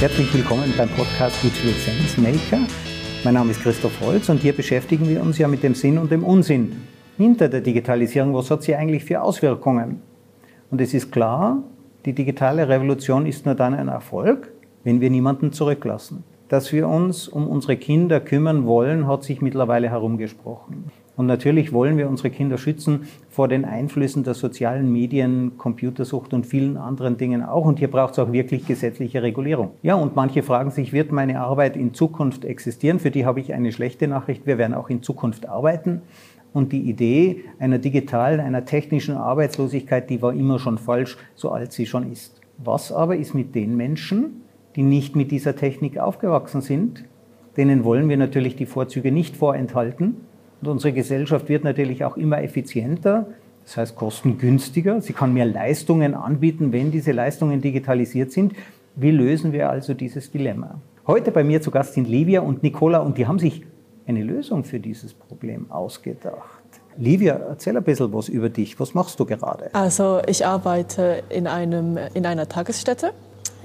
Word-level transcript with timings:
Herzlich 0.00 0.32
willkommen 0.32 0.72
beim 0.78 0.88
Podcast 0.88 1.44
Digital 1.44 1.74
Sense 1.74 2.18
Maker. 2.18 2.66
Mein 3.22 3.34
Name 3.34 3.50
ist 3.50 3.60
Christoph 3.60 4.00
Holz 4.00 4.30
und 4.30 4.38
hier 4.38 4.54
beschäftigen 4.54 5.06
wir 5.06 5.20
uns 5.20 5.36
ja 5.36 5.46
mit 5.46 5.62
dem 5.62 5.74
Sinn 5.74 5.98
und 5.98 6.10
dem 6.10 6.24
Unsinn 6.24 6.74
hinter 7.18 7.50
der 7.50 7.60
Digitalisierung. 7.60 8.32
Was 8.32 8.50
hat 8.50 8.62
sie 8.62 8.74
eigentlich 8.74 9.04
für 9.04 9.20
Auswirkungen? 9.20 10.00
Und 10.70 10.80
es 10.80 10.94
ist 10.94 11.12
klar, 11.12 11.62
die 12.06 12.14
digitale 12.14 12.66
Revolution 12.66 13.26
ist 13.26 13.44
nur 13.44 13.54
dann 13.54 13.74
ein 13.74 13.88
Erfolg, 13.88 14.50
wenn 14.84 15.02
wir 15.02 15.10
niemanden 15.10 15.52
zurücklassen. 15.52 16.24
Dass 16.48 16.72
wir 16.72 16.88
uns 16.88 17.28
um 17.28 17.46
unsere 17.46 17.76
Kinder 17.76 18.20
kümmern 18.20 18.64
wollen, 18.64 19.06
hat 19.06 19.22
sich 19.22 19.42
mittlerweile 19.42 19.90
herumgesprochen. 19.90 20.84
Und 21.20 21.26
natürlich 21.26 21.74
wollen 21.74 21.98
wir 21.98 22.08
unsere 22.08 22.30
Kinder 22.30 22.56
schützen 22.56 23.06
vor 23.28 23.46
den 23.46 23.66
Einflüssen 23.66 24.24
der 24.24 24.32
sozialen 24.32 24.90
Medien, 24.90 25.58
Computersucht 25.58 26.32
und 26.32 26.46
vielen 26.46 26.78
anderen 26.78 27.18
Dingen 27.18 27.42
auch. 27.42 27.66
Und 27.66 27.78
hier 27.78 27.90
braucht 27.90 28.14
es 28.14 28.18
auch 28.20 28.32
wirklich 28.32 28.66
gesetzliche 28.66 29.22
Regulierung. 29.22 29.72
Ja, 29.82 29.96
und 29.96 30.16
manche 30.16 30.42
fragen 30.42 30.70
sich, 30.70 30.94
wird 30.94 31.12
meine 31.12 31.38
Arbeit 31.38 31.76
in 31.76 31.92
Zukunft 31.92 32.46
existieren? 32.46 32.98
Für 32.98 33.10
die 33.10 33.26
habe 33.26 33.38
ich 33.38 33.52
eine 33.52 33.70
schlechte 33.70 34.08
Nachricht. 34.08 34.46
Wir 34.46 34.56
werden 34.56 34.72
auch 34.72 34.88
in 34.88 35.02
Zukunft 35.02 35.46
arbeiten. 35.46 36.00
Und 36.54 36.72
die 36.72 36.88
Idee 36.88 37.44
einer 37.58 37.76
digitalen, 37.76 38.40
einer 38.40 38.64
technischen 38.64 39.18
Arbeitslosigkeit, 39.18 40.08
die 40.08 40.22
war 40.22 40.32
immer 40.32 40.58
schon 40.58 40.78
falsch, 40.78 41.18
so 41.34 41.50
alt 41.50 41.74
sie 41.74 41.84
schon 41.84 42.10
ist. 42.10 42.40
Was 42.56 42.92
aber 42.92 43.16
ist 43.16 43.34
mit 43.34 43.54
den 43.54 43.76
Menschen, 43.76 44.40
die 44.74 44.82
nicht 44.82 45.16
mit 45.16 45.32
dieser 45.32 45.54
Technik 45.54 45.98
aufgewachsen 45.98 46.62
sind? 46.62 47.04
Denen 47.58 47.84
wollen 47.84 48.08
wir 48.08 48.16
natürlich 48.16 48.56
die 48.56 48.64
Vorzüge 48.64 49.12
nicht 49.12 49.36
vorenthalten. 49.36 50.29
Und 50.60 50.68
unsere 50.68 50.92
Gesellschaft 50.92 51.48
wird 51.48 51.64
natürlich 51.64 52.04
auch 52.04 52.16
immer 52.16 52.42
effizienter, 52.42 53.26
das 53.64 53.76
heißt 53.76 53.96
kostengünstiger. 53.96 55.00
Sie 55.00 55.12
kann 55.12 55.32
mehr 55.32 55.46
Leistungen 55.46 56.14
anbieten, 56.14 56.72
wenn 56.72 56.90
diese 56.90 57.12
Leistungen 57.12 57.60
digitalisiert 57.60 58.32
sind. 58.32 58.54
Wie 58.96 59.10
lösen 59.10 59.52
wir 59.52 59.70
also 59.70 59.94
dieses 59.94 60.30
Dilemma? 60.30 60.80
Heute 61.06 61.30
bei 61.30 61.44
mir 61.44 61.62
zu 61.62 61.70
Gast 61.70 61.94
sind 61.94 62.08
Livia 62.08 62.40
und 62.40 62.62
Nicola 62.62 62.98
und 62.98 63.16
die 63.16 63.26
haben 63.26 63.38
sich 63.38 63.64
eine 64.06 64.22
Lösung 64.22 64.64
für 64.64 64.80
dieses 64.80 65.14
Problem 65.14 65.70
ausgedacht. 65.70 66.60
Livia, 66.96 67.34
erzähl 67.34 67.76
ein 67.76 67.84
bisschen 67.84 68.12
was 68.12 68.28
über 68.28 68.48
dich. 68.48 68.78
Was 68.78 68.94
machst 68.94 69.18
du 69.20 69.24
gerade? 69.24 69.74
Also 69.74 70.20
ich 70.26 70.44
arbeite 70.44 71.22
in, 71.30 71.46
einem, 71.46 71.98
in 72.14 72.26
einer 72.26 72.48
Tagesstätte 72.48 73.12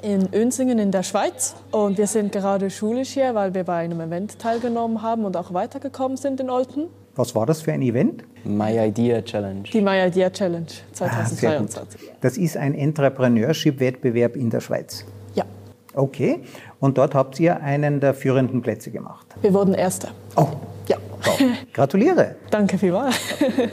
in 0.01 0.33
Önsingen 0.33 0.79
in 0.79 0.91
der 0.91 1.03
Schweiz 1.03 1.55
und 1.71 1.97
wir 1.97 2.07
sind 2.07 2.31
gerade 2.31 2.69
schulisch 2.69 3.09
hier, 3.09 3.35
weil 3.35 3.53
wir 3.53 3.63
bei 3.63 3.77
einem 3.77 4.01
Event 4.01 4.39
teilgenommen 4.39 5.01
haben 5.01 5.25
und 5.25 5.35
auch 5.37 5.53
weitergekommen 5.53 6.17
sind 6.17 6.39
in 6.39 6.49
Olten. 6.49 6.87
Was 7.15 7.33
war 7.33 7.45
das 7.45 7.61
für 7.61 7.71
ein 7.71 7.81
Event? 7.81 8.23
My 8.43 8.77
Idea 8.77 9.21
Challenge. 9.21 9.63
Die 9.63 9.81
My 9.81 10.05
Idea 10.07 10.29
Challenge 10.29 10.67
2022. 10.91 12.01
Ah, 12.01 12.15
das 12.21 12.37
ist 12.37 12.57
ein 12.57 12.73
Entrepreneurship-Wettbewerb 12.73 14.35
in 14.35 14.49
der 14.49 14.59
Schweiz. 14.59 15.05
Ja. 15.33 15.45
Okay. 15.93 16.41
Und 16.79 16.97
dort 16.97 17.15
habt 17.15 17.39
ihr 17.39 17.61
einen 17.61 18.01
der 18.01 18.13
führenden 18.13 18.61
Plätze 18.61 18.91
gemacht. 18.91 19.27
Wir 19.41 19.53
wurden 19.53 19.73
Erster. 19.73 20.09
Oh. 20.35 20.47
Ja. 20.87 20.97
Wow. 21.23 21.39
Gratuliere. 21.73 22.35
Danke 22.51 22.77
vielmals. 22.77 23.15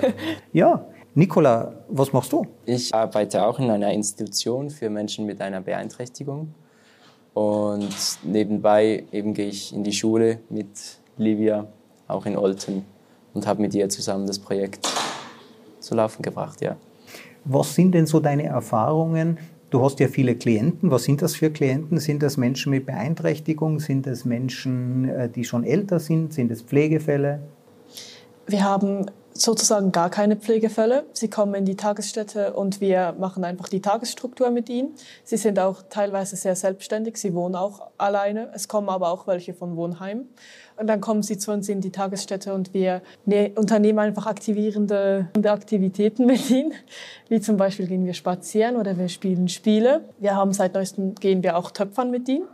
ja. 0.53 0.87
Nicola, 1.15 1.75
was 1.89 2.11
machst 2.15 2.33
du? 2.33 2.47
Ich 2.65 2.95
arbeite 2.95 3.45
auch 3.45 3.59
in 3.59 3.69
einer 3.69 3.93
Institution 3.93 4.71
für 4.71 4.89
Menschen 4.89 5.27
mit 5.27 5.43
einer 5.43 5.61
Beeinträchtigung. 5.61 6.55
Und 7.35 7.95
nebenbei 8.23 9.05
eben 9.13 9.35
gehe 9.35 9.49
ich 9.49 9.75
in 9.75 9.85
die 9.85 9.93
Schule 9.93 10.39
mit 10.49 10.69
Livia, 11.19 11.67
auch 12.09 12.25
in 12.25 12.37
Olten, 12.37 12.87
und 13.35 13.47
habe 13.47 13.61
mit 13.61 13.75
ihr 13.75 13.91
zusammen 13.91 14.27
das 14.27 14.39
Projekt 14.39 14.89
zu 15.81 15.95
laufen 15.95 16.23
gebracht. 16.23 16.63
Ja. 16.63 16.77
Was 17.45 17.75
sind 17.75 17.93
denn 17.93 18.07
so 18.07 18.19
deine 18.19 18.45
Erfahrungen? 18.45 19.39
Du 19.69 19.83
hast 19.83 20.01
ja 20.01 20.09
viele 20.09 20.35
Klienten. 20.35 20.91
Was 20.91 21.05
sind 21.05 21.21
das 21.21 21.37
für 21.37 21.51
Klienten? 21.51 21.99
Sind 21.99 22.23
das 22.23 22.39
Menschen 22.39 22.71
mit 22.71 22.87
Beeinträchtigung? 22.87 23.81
Sind 23.81 24.07
das 24.07 24.25
Menschen, 24.25 25.11
äh, 25.11 25.29
die 25.29 25.45
schon 25.45 25.65
älter 25.65 25.99
sind? 25.99 26.33
Sind 26.33 26.51
es 26.51 26.63
Pflegefälle? 26.63 27.41
Wir 28.47 28.65
haben 28.65 29.07
sozusagen 29.35 29.93
gar 29.93 30.11
keine 30.11 30.37
Pflegefälle. 30.37 31.05
Sie 31.13 31.29
kommen 31.29 31.55
in 31.55 31.65
die 31.65 31.77
Tagesstätte 31.77 32.53
und 32.53 32.81
wir 32.81 33.15
machen 33.19 33.45
einfach 33.45 33.69
die 33.69 33.81
Tagesstruktur 33.81 34.51
mit 34.51 34.69
ihnen. 34.69 34.95
Sie 35.25 35.37
sind 35.37 35.59
auch 35.59 35.83
teilweise 35.89 36.37
sehr 36.37 36.57
selbstständig, 36.57 37.17
sie 37.17 37.35
wohnen 37.35 37.55
auch 37.55 37.89
alleine. 37.99 38.51
Es 38.55 38.69
kommen 38.69 38.89
aber 38.89 39.11
auch 39.11 39.27
welche 39.27 39.55
von 39.55 39.77
Wohnheim. 39.77 40.29
Und 40.77 40.87
dann 40.87 41.01
kommen 41.01 41.23
sie 41.23 41.39
zu 41.39 41.53
uns 41.53 41.69
in 41.69 41.81
die 41.81 41.91
Tagesstätte 41.91 42.55
und 42.55 42.75
wir 42.75 43.03
ne, 43.25 43.53
unternehmen 43.55 43.99
einfach 43.99 44.27
aktivierende 44.27 45.29
Aktivitäten 45.45 46.27
mit 46.27 46.51
ihnen. 46.51 46.73
Wie 47.29 47.41
zum 47.41 47.57
Beispiel 47.57 47.87
gehen 47.87 48.07
wir 48.07 48.15
spazieren 48.15 48.77
oder 48.77 48.97
wir 48.99 49.09
spielen 49.09 49.49
Spiele. 49.49 50.05
Wir 50.19 50.35
haben 50.35 50.53
seit 50.53 50.75
neuestem 50.75 51.15
gehen 51.15 51.43
wir 51.43 51.57
auch 51.57 51.71
töpfern 51.71 52.11
mit 52.11 52.29
ihnen. 52.29 52.47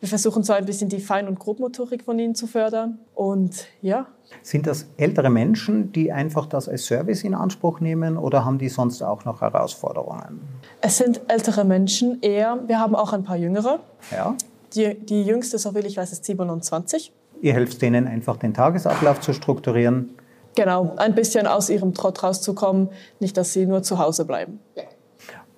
Wir 0.00 0.08
versuchen 0.08 0.42
so 0.42 0.52
ein 0.52 0.66
bisschen 0.66 0.90
die 0.90 1.00
Fein- 1.00 1.26
und 1.26 1.38
Grobmotorik 1.38 2.04
von 2.04 2.18
ihnen 2.18 2.34
zu 2.34 2.46
fördern. 2.46 2.98
Und 3.14 3.66
ja, 3.80 4.06
sind 4.42 4.66
das 4.66 4.86
ältere 4.96 5.30
Menschen, 5.30 5.92
die 5.92 6.12
einfach 6.12 6.46
das 6.46 6.68
als 6.68 6.86
Service 6.86 7.24
in 7.24 7.34
Anspruch 7.34 7.80
nehmen 7.80 8.16
oder 8.16 8.44
haben 8.44 8.58
die 8.58 8.68
sonst 8.68 9.02
auch 9.02 9.24
noch 9.24 9.40
Herausforderungen? 9.40 10.40
Es 10.80 10.98
sind 10.98 11.20
ältere 11.28 11.64
Menschen 11.64 12.20
eher. 12.22 12.58
Wir 12.66 12.78
haben 12.78 12.94
auch 12.94 13.12
ein 13.12 13.24
paar 13.24 13.36
jüngere. 13.36 13.80
Ja. 14.12 14.34
Die, 14.74 14.94
die 14.94 15.22
jüngste, 15.22 15.58
so 15.58 15.74
will 15.74 15.86
ich 15.86 15.96
weiß, 15.96 16.12
ist 16.12 16.24
27. 16.24 17.12
Ihr 17.42 17.52
helft 17.52 17.82
denen 17.82 18.06
einfach 18.06 18.36
den 18.36 18.54
Tagesablauf 18.54 19.20
zu 19.20 19.32
strukturieren. 19.32 20.10
Genau, 20.54 20.94
ein 20.96 21.14
bisschen 21.14 21.46
aus 21.46 21.68
ihrem 21.68 21.92
Trott 21.92 22.22
rauszukommen, 22.22 22.88
nicht, 23.20 23.36
dass 23.36 23.52
sie 23.52 23.66
nur 23.66 23.82
zu 23.82 23.98
Hause 23.98 24.24
bleiben. 24.24 24.60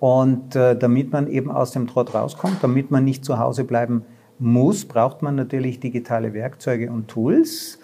Und 0.00 0.56
äh, 0.56 0.76
damit 0.76 1.12
man 1.12 1.28
eben 1.28 1.50
aus 1.50 1.72
dem 1.72 1.86
Trott 1.86 2.14
rauskommt, 2.14 2.62
damit 2.62 2.90
man 2.90 3.04
nicht 3.04 3.24
zu 3.24 3.38
Hause 3.38 3.64
bleiben 3.64 4.04
muss, 4.38 4.84
braucht 4.84 5.22
man 5.22 5.34
natürlich 5.34 5.80
digitale 5.80 6.32
Werkzeuge 6.32 6.90
und 6.90 7.08
Tools. 7.08 7.78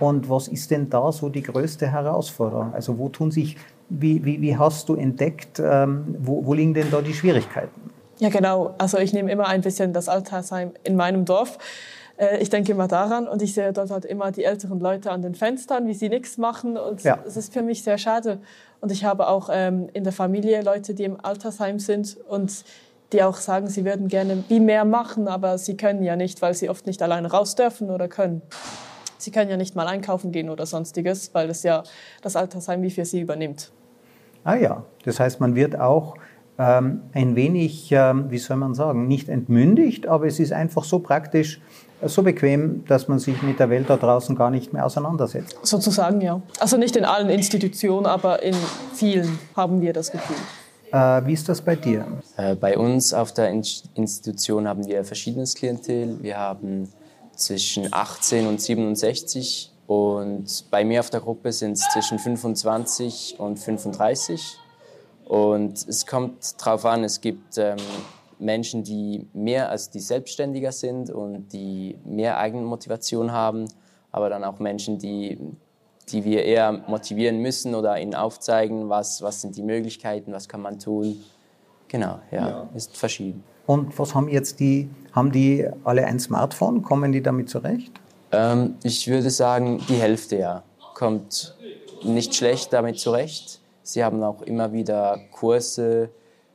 Und 0.00 0.28
was 0.28 0.48
ist 0.48 0.70
denn 0.70 0.90
da 0.90 1.12
so 1.12 1.28
die 1.28 1.42
größte 1.42 1.86
Herausforderung? 1.86 2.74
Also 2.74 2.98
wo 2.98 3.08
tun 3.08 3.30
sich, 3.30 3.56
wie, 3.88 4.24
wie, 4.24 4.40
wie 4.40 4.56
hast 4.56 4.88
du 4.88 4.94
entdeckt, 4.94 5.60
ähm, 5.62 6.16
wo, 6.18 6.44
wo 6.44 6.54
liegen 6.54 6.74
denn 6.74 6.90
da 6.90 7.00
die 7.00 7.14
Schwierigkeiten? 7.14 7.90
Ja, 8.18 8.28
genau. 8.28 8.74
Also 8.78 8.98
ich 8.98 9.12
nehme 9.12 9.30
immer 9.30 9.46
ein 9.46 9.60
bisschen 9.60 9.92
das 9.92 10.08
Altersheim 10.08 10.72
in 10.84 10.96
meinem 10.96 11.24
Dorf. 11.24 11.58
Äh, 12.16 12.38
ich 12.38 12.50
denke 12.50 12.72
immer 12.72 12.88
daran 12.88 13.26
und 13.28 13.42
ich 13.42 13.54
sehe 13.54 13.72
dort 13.72 13.90
halt 13.90 14.04
immer 14.04 14.30
die 14.30 14.44
älteren 14.44 14.80
Leute 14.80 15.10
an 15.10 15.22
den 15.22 15.34
Fenstern, 15.34 15.86
wie 15.86 15.94
sie 15.94 16.08
nichts 16.08 16.38
machen. 16.38 16.76
Und 16.76 17.02
ja. 17.02 17.18
es 17.26 17.36
ist 17.36 17.52
für 17.52 17.62
mich 17.62 17.82
sehr 17.82 17.98
schade. 17.98 18.38
Und 18.80 18.92
ich 18.92 19.04
habe 19.04 19.28
auch 19.28 19.48
ähm, 19.52 19.88
in 19.92 20.04
der 20.04 20.12
Familie 20.12 20.62
Leute, 20.62 20.94
die 20.94 21.04
im 21.04 21.22
Altersheim 21.22 21.78
sind 21.78 22.16
und 22.28 22.64
die 23.12 23.22
auch 23.22 23.36
sagen, 23.36 23.68
sie 23.68 23.84
würden 23.84 24.08
gerne 24.08 24.44
wie 24.48 24.60
mehr 24.60 24.84
machen, 24.84 25.26
aber 25.26 25.58
sie 25.58 25.76
können 25.76 26.02
ja 26.02 26.14
nicht, 26.14 26.42
weil 26.42 26.54
sie 26.54 26.70
oft 26.70 26.86
nicht 26.86 27.02
alleine 27.02 27.30
raus 27.30 27.56
dürfen 27.56 27.90
oder 27.90 28.06
können. 28.06 28.42
Sie 29.20 29.30
können 29.30 29.50
ja 29.50 29.56
nicht 29.56 29.76
mal 29.76 29.86
einkaufen 29.86 30.32
gehen 30.32 30.50
oder 30.50 30.66
sonstiges, 30.66 31.34
weil 31.34 31.50
es 31.50 31.62
ja 31.62 31.82
das 32.22 32.36
Altersheim 32.36 32.82
wie 32.82 32.90
für 32.90 33.04
Sie 33.04 33.20
übernimmt. 33.20 33.70
Ah 34.44 34.54
ja, 34.54 34.84
das 35.04 35.20
heißt, 35.20 35.40
man 35.40 35.54
wird 35.54 35.78
auch 35.78 36.16
ähm, 36.58 37.02
ein 37.12 37.36
wenig, 37.36 37.90
ähm, 37.92 38.30
wie 38.30 38.38
soll 38.38 38.56
man 38.56 38.74
sagen, 38.74 39.06
nicht 39.08 39.28
entmündigt, 39.28 40.06
aber 40.06 40.26
es 40.26 40.38
ist 40.38 40.52
einfach 40.52 40.84
so 40.84 40.98
praktisch, 40.98 41.60
äh, 42.00 42.08
so 42.08 42.22
bequem, 42.22 42.84
dass 42.86 43.08
man 43.08 43.18
sich 43.18 43.42
mit 43.42 43.58
der 43.58 43.70
Welt 43.70 43.88
da 43.88 43.96
draußen 43.96 44.36
gar 44.36 44.50
nicht 44.50 44.72
mehr 44.72 44.84
auseinandersetzt. 44.84 45.58
Sozusagen, 45.62 46.20
ja. 46.20 46.40
Also 46.58 46.76
nicht 46.76 46.96
in 46.96 47.04
allen 47.04 47.30
Institutionen, 47.30 48.06
aber 48.06 48.42
in 48.42 48.56
vielen 48.94 49.38
haben 49.56 49.80
wir 49.80 49.92
das 49.92 50.10
Gefühl. 50.10 50.36
Äh, 50.92 51.24
wie 51.26 51.32
ist 51.32 51.48
das 51.48 51.62
bei 51.62 51.76
dir? 51.76 52.04
Äh, 52.36 52.56
bei 52.56 52.76
uns 52.76 53.14
auf 53.14 53.32
der 53.32 53.50
Institution 53.94 54.66
haben 54.66 54.86
wir 54.86 55.04
verschiedenes 55.04 55.54
Klientel. 55.54 56.16
Wir 56.20 56.36
haben 56.36 56.88
zwischen 57.40 57.92
18 57.92 58.46
und 58.46 58.60
67 58.60 59.72
und 59.90 60.70
bei 60.70 60.84
mir 60.84 61.00
auf 61.00 61.10
der 61.10 61.18
Gruppe 61.18 61.50
sind 61.50 61.72
es 61.72 61.80
zwischen 61.92 62.20
25 62.20 63.40
und 63.40 63.58
35. 63.58 64.56
Und 65.24 65.84
es 65.88 66.06
kommt 66.06 66.60
darauf 66.64 66.84
an, 66.84 67.02
es 67.02 67.20
gibt 67.20 67.58
ähm, 67.58 67.76
Menschen, 68.38 68.84
die 68.84 69.26
mehr 69.32 69.68
als 69.68 69.90
die 69.90 69.98
selbstständiger 69.98 70.70
sind 70.70 71.10
und 71.10 71.52
die 71.52 71.98
mehr 72.04 72.38
Eigenmotivation 72.38 73.32
haben, 73.32 73.66
aber 74.12 74.30
dann 74.30 74.44
auch 74.44 74.60
Menschen, 74.60 74.98
die, 74.98 75.38
die 76.08 76.24
wir 76.24 76.44
eher 76.44 76.70
motivieren 76.86 77.38
müssen 77.38 77.74
oder 77.74 78.00
ihnen 78.00 78.14
aufzeigen, 78.14 78.88
was, 78.88 79.22
was 79.22 79.40
sind 79.40 79.56
die 79.56 79.64
Möglichkeiten, 79.64 80.32
was 80.32 80.48
kann 80.48 80.62
man 80.62 80.78
tun. 80.78 81.20
Genau, 81.88 82.20
ja, 82.30 82.48
ja. 82.48 82.68
ist 82.76 82.96
verschieden. 82.96 83.42
Und 83.70 83.96
was 84.00 84.16
haben 84.16 84.28
jetzt 84.28 84.58
die, 84.58 84.90
haben 85.12 85.30
die 85.30 85.64
alle 85.84 86.04
ein 86.04 86.18
Smartphone? 86.18 86.82
Kommen 86.82 87.12
die 87.12 87.22
damit 87.22 87.48
zurecht? 87.48 87.92
Ähm, 88.32 88.74
ich 88.82 89.06
würde 89.06 89.30
sagen, 89.30 89.80
die 89.88 89.94
Hälfte 89.94 90.38
ja. 90.38 90.64
Kommt 90.94 91.56
nicht 92.02 92.34
schlecht 92.34 92.72
damit 92.72 92.98
zurecht. 92.98 93.60
Sie 93.84 94.02
haben 94.02 94.24
auch 94.24 94.42
immer 94.42 94.72
wieder 94.72 95.20
Kurse, 95.30 96.10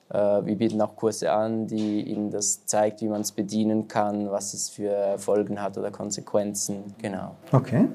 äh, 0.10 0.18
wir 0.18 0.58
bieten 0.58 0.82
auch 0.82 0.94
Kurse 0.98 1.32
an, 1.32 1.68
die 1.68 2.02
ihnen 2.02 2.32
das 2.32 2.66
zeigt, 2.66 3.00
wie 3.00 3.08
man 3.08 3.22
es 3.22 3.32
bedienen 3.32 3.88
kann, 3.88 4.30
was 4.30 4.54
es 4.54 4.70
für 4.70 5.18
Folgen 5.18 5.62
hat 5.62 5.78
oder 5.78 5.92
Konsequenzen. 5.92 6.84
Genau. 7.02 7.36
Okay. 7.54 7.88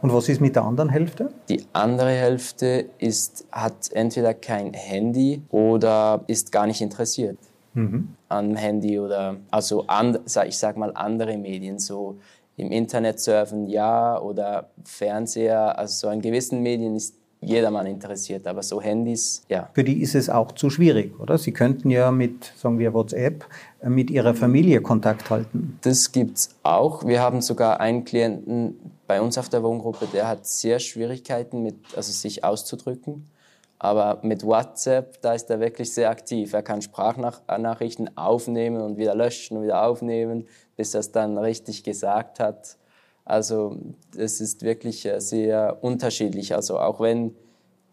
Und 0.00 0.14
was 0.14 0.30
ist 0.30 0.40
mit 0.40 0.56
der 0.56 0.64
anderen 0.64 0.88
Hälfte? 0.88 1.28
Die 1.50 1.66
andere 1.74 2.12
Hälfte 2.12 2.86
ist, 2.96 3.44
hat 3.52 3.92
entweder 3.92 4.32
kein 4.32 4.72
Handy 4.72 5.42
oder 5.50 6.22
ist 6.26 6.52
gar 6.52 6.66
nicht 6.66 6.80
interessiert. 6.80 7.36
Mhm. 7.74 8.08
am 8.28 8.56
Handy 8.56 8.98
oder 8.98 9.36
also 9.50 9.84
and, 9.86 10.20
ich 10.46 10.58
sag 10.58 10.76
mal 10.76 10.92
andere 10.94 11.36
Medien, 11.36 11.78
so 11.78 12.18
im 12.56 12.70
Internet 12.70 13.20
surfen 13.20 13.66
ja 13.66 14.20
oder 14.20 14.70
Fernseher, 14.84 15.78
also 15.78 16.06
so 16.06 16.08
an 16.08 16.20
gewissen 16.20 16.62
Medien 16.62 16.94
ist 16.94 17.16
jedermann 17.42 17.86
interessiert, 17.86 18.46
aber 18.46 18.62
so 18.62 18.80
Handys, 18.80 19.42
ja. 19.48 19.68
Für 19.74 19.82
die 19.82 20.00
ist 20.00 20.14
es 20.14 20.30
auch 20.30 20.52
zu 20.52 20.70
schwierig, 20.70 21.18
oder? 21.18 21.38
Sie 21.38 21.52
könnten 21.52 21.90
ja 21.90 22.10
mit, 22.12 22.52
sagen 22.56 22.78
wir 22.78 22.94
WhatsApp, 22.94 23.44
äh, 23.80 23.88
mit 23.88 24.10
ihrer 24.10 24.34
Familie 24.34 24.80
Kontakt 24.80 25.28
halten. 25.28 25.78
Das 25.82 26.12
gibt's 26.12 26.54
auch. 26.62 27.04
Wir 27.04 27.20
haben 27.20 27.42
sogar 27.42 27.80
einen 27.80 28.04
Klienten 28.04 28.76
bei 29.08 29.20
uns 29.20 29.38
auf 29.38 29.48
der 29.48 29.62
Wohngruppe, 29.62 30.06
der 30.12 30.28
hat 30.28 30.46
sehr 30.46 30.78
Schwierigkeiten 30.78 31.62
mit, 31.62 31.76
also 31.96 32.12
sich 32.12 32.44
auszudrücken. 32.44 33.26
Aber 33.82 34.20
mit 34.22 34.44
WhatsApp, 34.44 35.20
da 35.22 35.34
ist 35.34 35.50
er 35.50 35.58
wirklich 35.58 35.92
sehr 35.92 36.08
aktiv. 36.08 36.52
Er 36.52 36.62
kann 36.62 36.82
Sprachnachrichten 36.82 38.16
aufnehmen 38.16 38.80
und 38.80 38.96
wieder 38.96 39.16
löschen 39.16 39.56
und 39.56 39.64
wieder 39.64 39.84
aufnehmen, 39.84 40.46
bis 40.76 40.94
er 40.94 41.00
es 41.00 41.10
dann 41.10 41.36
richtig 41.36 41.82
gesagt 41.82 42.38
hat. 42.38 42.76
Also 43.24 43.76
es 44.16 44.40
ist 44.40 44.62
wirklich 44.62 45.04
äh, 45.04 45.20
sehr 45.20 45.78
unterschiedlich. 45.82 46.54
Also 46.54 46.78
auch 46.78 47.00
wenn 47.00 47.34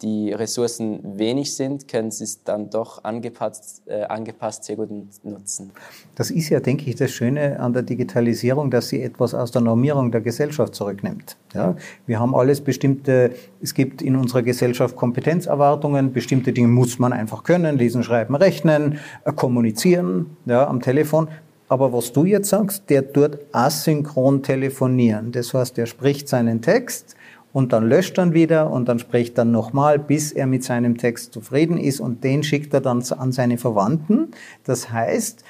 die 0.01 0.31
Ressourcen 0.31 0.99
wenig 1.17 1.55
sind, 1.55 1.87
können 1.87 2.11
sie 2.11 2.23
es 2.23 2.43
dann 2.43 2.69
doch 2.69 3.03
angepasst, 3.03 3.81
äh, 3.85 4.03
angepasst 4.03 4.63
sehr 4.63 4.77
gut 4.77 4.89
nutzen. 5.23 5.71
Das 6.15 6.31
ist 6.31 6.49
ja, 6.49 6.59
denke 6.59 6.89
ich, 6.89 6.95
das 6.95 7.11
Schöne 7.11 7.59
an 7.59 7.73
der 7.73 7.83
Digitalisierung, 7.83 8.71
dass 8.71 8.89
sie 8.89 9.01
etwas 9.01 9.33
aus 9.33 9.51
der 9.51 9.61
Normierung 9.61 10.11
der 10.11 10.21
Gesellschaft 10.21 10.73
zurücknimmt. 10.75 11.35
Ja, 11.53 11.75
wir 12.05 12.19
haben 12.19 12.33
alles 12.33 12.61
bestimmte, 12.61 13.31
es 13.61 13.73
gibt 13.73 14.01
in 14.01 14.15
unserer 14.15 14.43
Gesellschaft 14.43 14.95
Kompetenzerwartungen, 14.95 16.13
bestimmte 16.13 16.53
Dinge 16.53 16.69
muss 16.69 16.99
man 16.99 17.11
einfach 17.11 17.43
können, 17.43 17.77
lesen, 17.77 18.03
schreiben, 18.03 18.35
rechnen, 18.35 18.99
äh, 19.25 19.33
kommunizieren 19.33 20.37
ja, 20.45 20.67
am 20.67 20.81
Telefon. 20.81 21.27
Aber 21.67 21.93
was 21.93 22.11
du 22.13 22.25
jetzt 22.25 22.49
sagst, 22.49 22.89
der 22.89 23.13
tut 23.13 23.37
asynchron 23.51 24.41
telefonieren. 24.41 25.31
Das 25.31 25.53
heißt, 25.53 25.77
er 25.77 25.85
spricht 25.85 26.27
seinen 26.27 26.61
Text 26.61 27.15
und 27.51 27.73
dann 27.73 27.87
löscht 27.87 28.17
dann 28.17 28.33
wieder 28.33 28.69
und 28.69 28.87
dann 28.87 28.99
spricht 28.99 29.37
dann 29.37 29.51
nochmal, 29.51 29.99
bis 29.99 30.31
er 30.31 30.45
mit 30.45 30.63
seinem 30.63 30.97
Text 30.97 31.33
zufrieden 31.33 31.77
ist 31.77 31.99
und 31.99 32.23
den 32.23 32.43
schickt 32.43 32.73
er 32.73 32.81
dann 32.81 33.03
an 33.17 33.31
seine 33.31 33.57
Verwandten. 33.57 34.29
Das 34.63 34.91
heißt, 34.91 35.43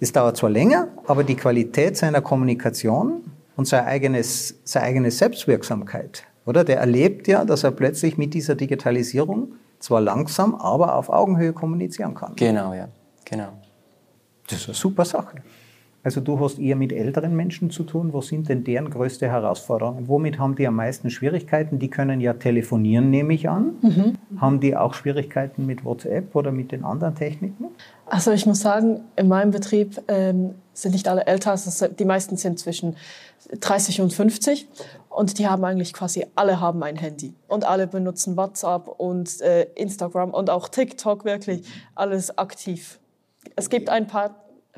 es 0.00 0.12
dauert 0.12 0.36
zwar 0.36 0.50
länger, 0.50 0.88
aber 1.06 1.24
die 1.24 1.36
Qualität 1.36 1.96
seiner 1.96 2.20
Kommunikation 2.20 3.22
und 3.56 3.68
seine, 3.68 3.86
eigenes, 3.86 4.58
seine 4.64 4.86
eigene 4.86 5.10
Selbstwirksamkeit, 5.10 6.24
oder? 6.46 6.64
Der 6.64 6.78
erlebt 6.78 7.28
ja, 7.28 7.44
dass 7.44 7.64
er 7.64 7.70
plötzlich 7.70 8.16
mit 8.16 8.34
dieser 8.34 8.54
Digitalisierung 8.54 9.52
zwar 9.78 10.00
langsam, 10.00 10.54
aber 10.54 10.96
auf 10.96 11.10
Augenhöhe 11.10 11.52
kommunizieren 11.52 12.14
kann. 12.14 12.34
Genau, 12.36 12.74
ja, 12.74 12.88
genau. 13.24 13.52
Das 14.48 14.60
ist 14.60 14.68
eine 14.68 14.74
super 14.74 15.04
Sache. 15.04 15.36
Also 16.02 16.22
du 16.22 16.40
hast 16.40 16.58
eher 16.58 16.76
mit 16.76 16.92
älteren 16.92 17.36
Menschen 17.36 17.70
zu 17.70 17.82
tun. 17.82 18.14
Was 18.14 18.28
sind 18.28 18.48
denn 18.48 18.64
deren 18.64 18.88
größte 18.88 19.28
Herausforderungen? 19.28 20.08
Womit 20.08 20.38
haben 20.38 20.56
die 20.56 20.66
am 20.66 20.76
meisten 20.76 21.10
Schwierigkeiten? 21.10 21.78
Die 21.78 21.90
können 21.90 22.20
ja 22.20 22.32
telefonieren, 22.32 23.10
nehme 23.10 23.34
ich 23.34 23.50
an. 23.50 23.74
Mhm. 23.82 24.18
Haben 24.40 24.60
die 24.60 24.74
auch 24.76 24.94
Schwierigkeiten 24.94 25.66
mit 25.66 25.84
WhatsApp 25.84 26.34
oder 26.34 26.52
mit 26.52 26.72
den 26.72 26.84
anderen 26.84 27.14
Techniken? 27.14 27.66
Also 28.06 28.32
ich 28.32 28.46
muss 28.46 28.60
sagen, 28.60 29.02
in 29.16 29.28
meinem 29.28 29.50
Betrieb 29.50 30.00
ähm, 30.08 30.54
sind 30.72 30.92
nicht 30.92 31.06
alle 31.06 31.26
älter. 31.26 31.50
Also 31.50 31.86
die 31.86 32.04
meisten 32.06 32.38
sind 32.38 32.58
zwischen 32.58 32.96
30 33.60 34.00
und 34.00 34.12
50 34.14 34.68
und 35.10 35.38
die 35.38 35.48
haben 35.48 35.64
eigentlich 35.64 35.92
quasi 35.92 36.24
alle 36.34 36.60
haben 36.60 36.82
ein 36.82 36.96
Handy 36.96 37.34
und 37.46 37.66
alle 37.66 37.86
benutzen 37.86 38.38
WhatsApp 38.38 38.88
und 38.88 39.40
äh, 39.42 39.64
Instagram 39.74 40.30
und 40.30 40.48
auch 40.48 40.68
TikTok 40.68 41.26
wirklich 41.26 41.62
alles 41.94 42.38
aktiv. 42.38 43.00
Es 43.56 43.68
gibt 43.68 43.90
ein 43.90 44.06
paar 44.06 44.34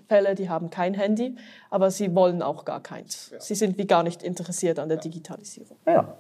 Fälle, 0.09 0.35
die 0.35 0.49
haben 0.49 0.71
kein 0.71 0.95
Handy, 0.95 1.37
aber 1.71 1.91
sie 1.91 2.15
wollen 2.15 2.43
auch 2.43 2.65
gar 2.65 2.83
keins. 2.83 3.33
Sie 3.39 3.55
sind 3.55 3.79
wie 3.79 3.87
gar 3.87 4.03
nicht 4.03 4.23
interessiert 4.23 4.79
an 4.79 4.89
der 4.89 4.99
Digitalisierung. 4.99 5.77
Ja. 5.87 6.15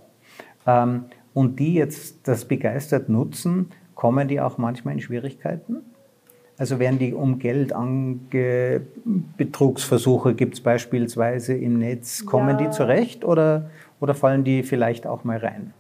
Ähm, 0.67 1.07
und 1.35 1.59
die 1.59 1.75
jetzt 1.75 2.29
das 2.29 2.45
begeistert 2.45 3.09
nutzen, 3.09 3.71
kommen 3.95 4.29
die 4.29 4.41
auch 4.41 4.59
manchmal 4.59 4.95
in 4.95 5.01
Schwierigkeiten? 5.01 5.79
Also 6.59 6.79
werden 6.79 6.99
die 6.99 7.15
um 7.15 7.39
Geld 7.39 7.73
ange 7.73 8.83
Betrugsversuche 9.37 10.35
gibt 10.35 10.55
es 10.55 10.61
beispielsweise 10.61 11.55
im 11.55 11.79
Netz, 11.79 12.27
kommen 12.27 12.59
ja. 12.59 12.67
die 12.67 12.71
zurecht 12.71 13.25
oder, 13.25 13.71
oder 14.01 14.15
fallen 14.15 14.45
die 14.45 14.63
vielleicht 14.63 15.07
auch 15.07 15.25
mal 15.25 15.39
rein? 15.39 15.73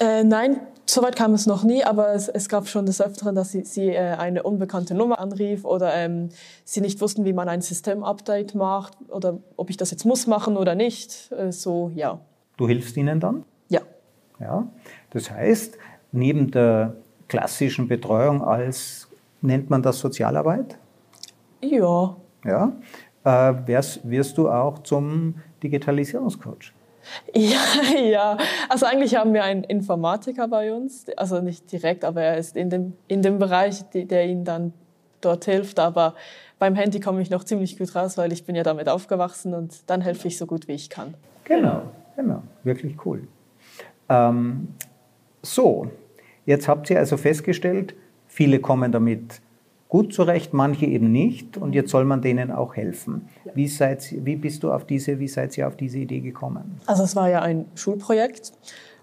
Äh, 0.00 0.24
nein, 0.24 0.60
Soweit 0.88 1.16
kam 1.16 1.34
es 1.34 1.46
noch 1.46 1.64
nie, 1.64 1.82
aber 1.82 2.14
es, 2.14 2.28
es 2.28 2.48
gab 2.48 2.68
schon 2.68 2.86
des 2.86 3.00
Öfteren, 3.00 3.34
dass 3.34 3.50
sie, 3.50 3.64
sie 3.64 3.88
äh, 3.88 4.14
eine 4.14 4.44
unbekannte 4.44 4.94
Nummer 4.94 5.18
anrief 5.18 5.64
oder 5.64 5.92
ähm, 5.94 6.28
sie 6.64 6.80
nicht 6.80 7.00
wussten, 7.00 7.24
wie 7.24 7.32
man 7.32 7.48
ein 7.48 7.60
System-Update 7.60 8.54
macht 8.54 8.96
oder 9.08 9.38
ob 9.56 9.68
ich 9.68 9.76
das 9.76 9.90
jetzt 9.90 10.04
muss 10.04 10.28
machen 10.28 10.56
oder 10.56 10.76
nicht. 10.76 11.32
Äh, 11.32 11.50
so, 11.50 11.90
ja. 11.94 12.20
Du 12.56 12.68
hilfst 12.68 12.96
ihnen 12.96 13.18
dann? 13.18 13.44
Ja. 13.68 13.80
Ja. 14.38 14.68
Das 15.10 15.28
heißt, 15.28 15.76
neben 16.12 16.52
der 16.52 16.94
klassischen 17.26 17.88
Betreuung 17.88 18.42
als, 18.42 19.08
nennt 19.42 19.68
man 19.68 19.82
das 19.82 19.98
Sozialarbeit? 19.98 20.78
Ja. 21.62 22.16
Ja. 22.44 22.72
Äh, 23.24 23.66
wirst, 23.66 24.08
wirst 24.08 24.38
du 24.38 24.48
auch 24.48 24.78
zum 24.84 25.34
Digitalisierungscoach? 25.64 26.75
Ja, 27.34 27.98
ja. 27.98 28.38
Also 28.68 28.86
eigentlich 28.86 29.16
haben 29.16 29.34
wir 29.34 29.44
einen 29.44 29.64
Informatiker 29.64 30.48
bei 30.48 30.72
uns, 30.72 31.06
also 31.16 31.40
nicht 31.40 31.70
direkt, 31.70 32.04
aber 32.04 32.22
er 32.22 32.36
ist 32.36 32.56
in 32.56 32.70
dem, 32.70 32.94
in 33.08 33.22
dem 33.22 33.38
Bereich, 33.38 33.84
der 33.92 34.26
ihnen 34.26 34.44
dann 34.44 34.72
dort 35.20 35.44
hilft. 35.44 35.78
Aber 35.78 36.14
beim 36.58 36.74
Handy 36.74 37.00
komme 37.00 37.20
ich 37.20 37.30
noch 37.30 37.44
ziemlich 37.44 37.78
gut 37.78 37.94
raus, 37.94 38.16
weil 38.16 38.32
ich 38.32 38.44
bin 38.44 38.56
ja 38.56 38.62
damit 38.62 38.88
aufgewachsen 38.88 39.54
und 39.54 39.88
dann 39.88 40.00
helfe 40.00 40.28
ich 40.28 40.38
so 40.38 40.46
gut, 40.46 40.68
wie 40.68 40.72
ich 40.72 40.90
kann. 40.90 41.14
Genau, 41.44 41.82
genau. 42.16 42.42
Wirklich 42.64 42.96
cool. 43.04 43.28
Ähm, 44.08 44.68
so, 45.42 45.90
jetzt 46.44 46.68
habt 46.68 46.90
ihr 46.90 46.98
also 46.98 47.16
festgestellt, 47.16 47.94
viele 48.26 48.60
kommen 48.60 48.92
damit 48.92 49.40
gut 49.88 50.12
zurecht, 50.12 50.52
manche 50.52 50.86
eben 50.86 51.12
nicht 51.12 51.56
und 51.56 51.74
jetzt 51.74 51.90
soll 51.90 52.04
man 52.04 52.20
denen 52.20 52.50
auch 52.50 52.74
helfen. 52.74 53.28
Wie, 53.54 53.68
seid, 53.68 54.14
wie 54.24 54.36
bist 54.36 54.62
du 54.62 54.72
auf 54.72 54.84
diese, 54.84 55.18
wie 55.18 55.28
seid 55.28 55.56
ihr 55.56 55.68
auf 55.68 55.76
diese 55.76 55.98
Idee 55.98 56.20
gekommen? 56.20 56.80
Also 56.86 57.04
es 57.04 57.14
war 57.14 57.30
ja 57.30 57.42
ein 57.42 57.66
Schulprojekt 57.74 58.52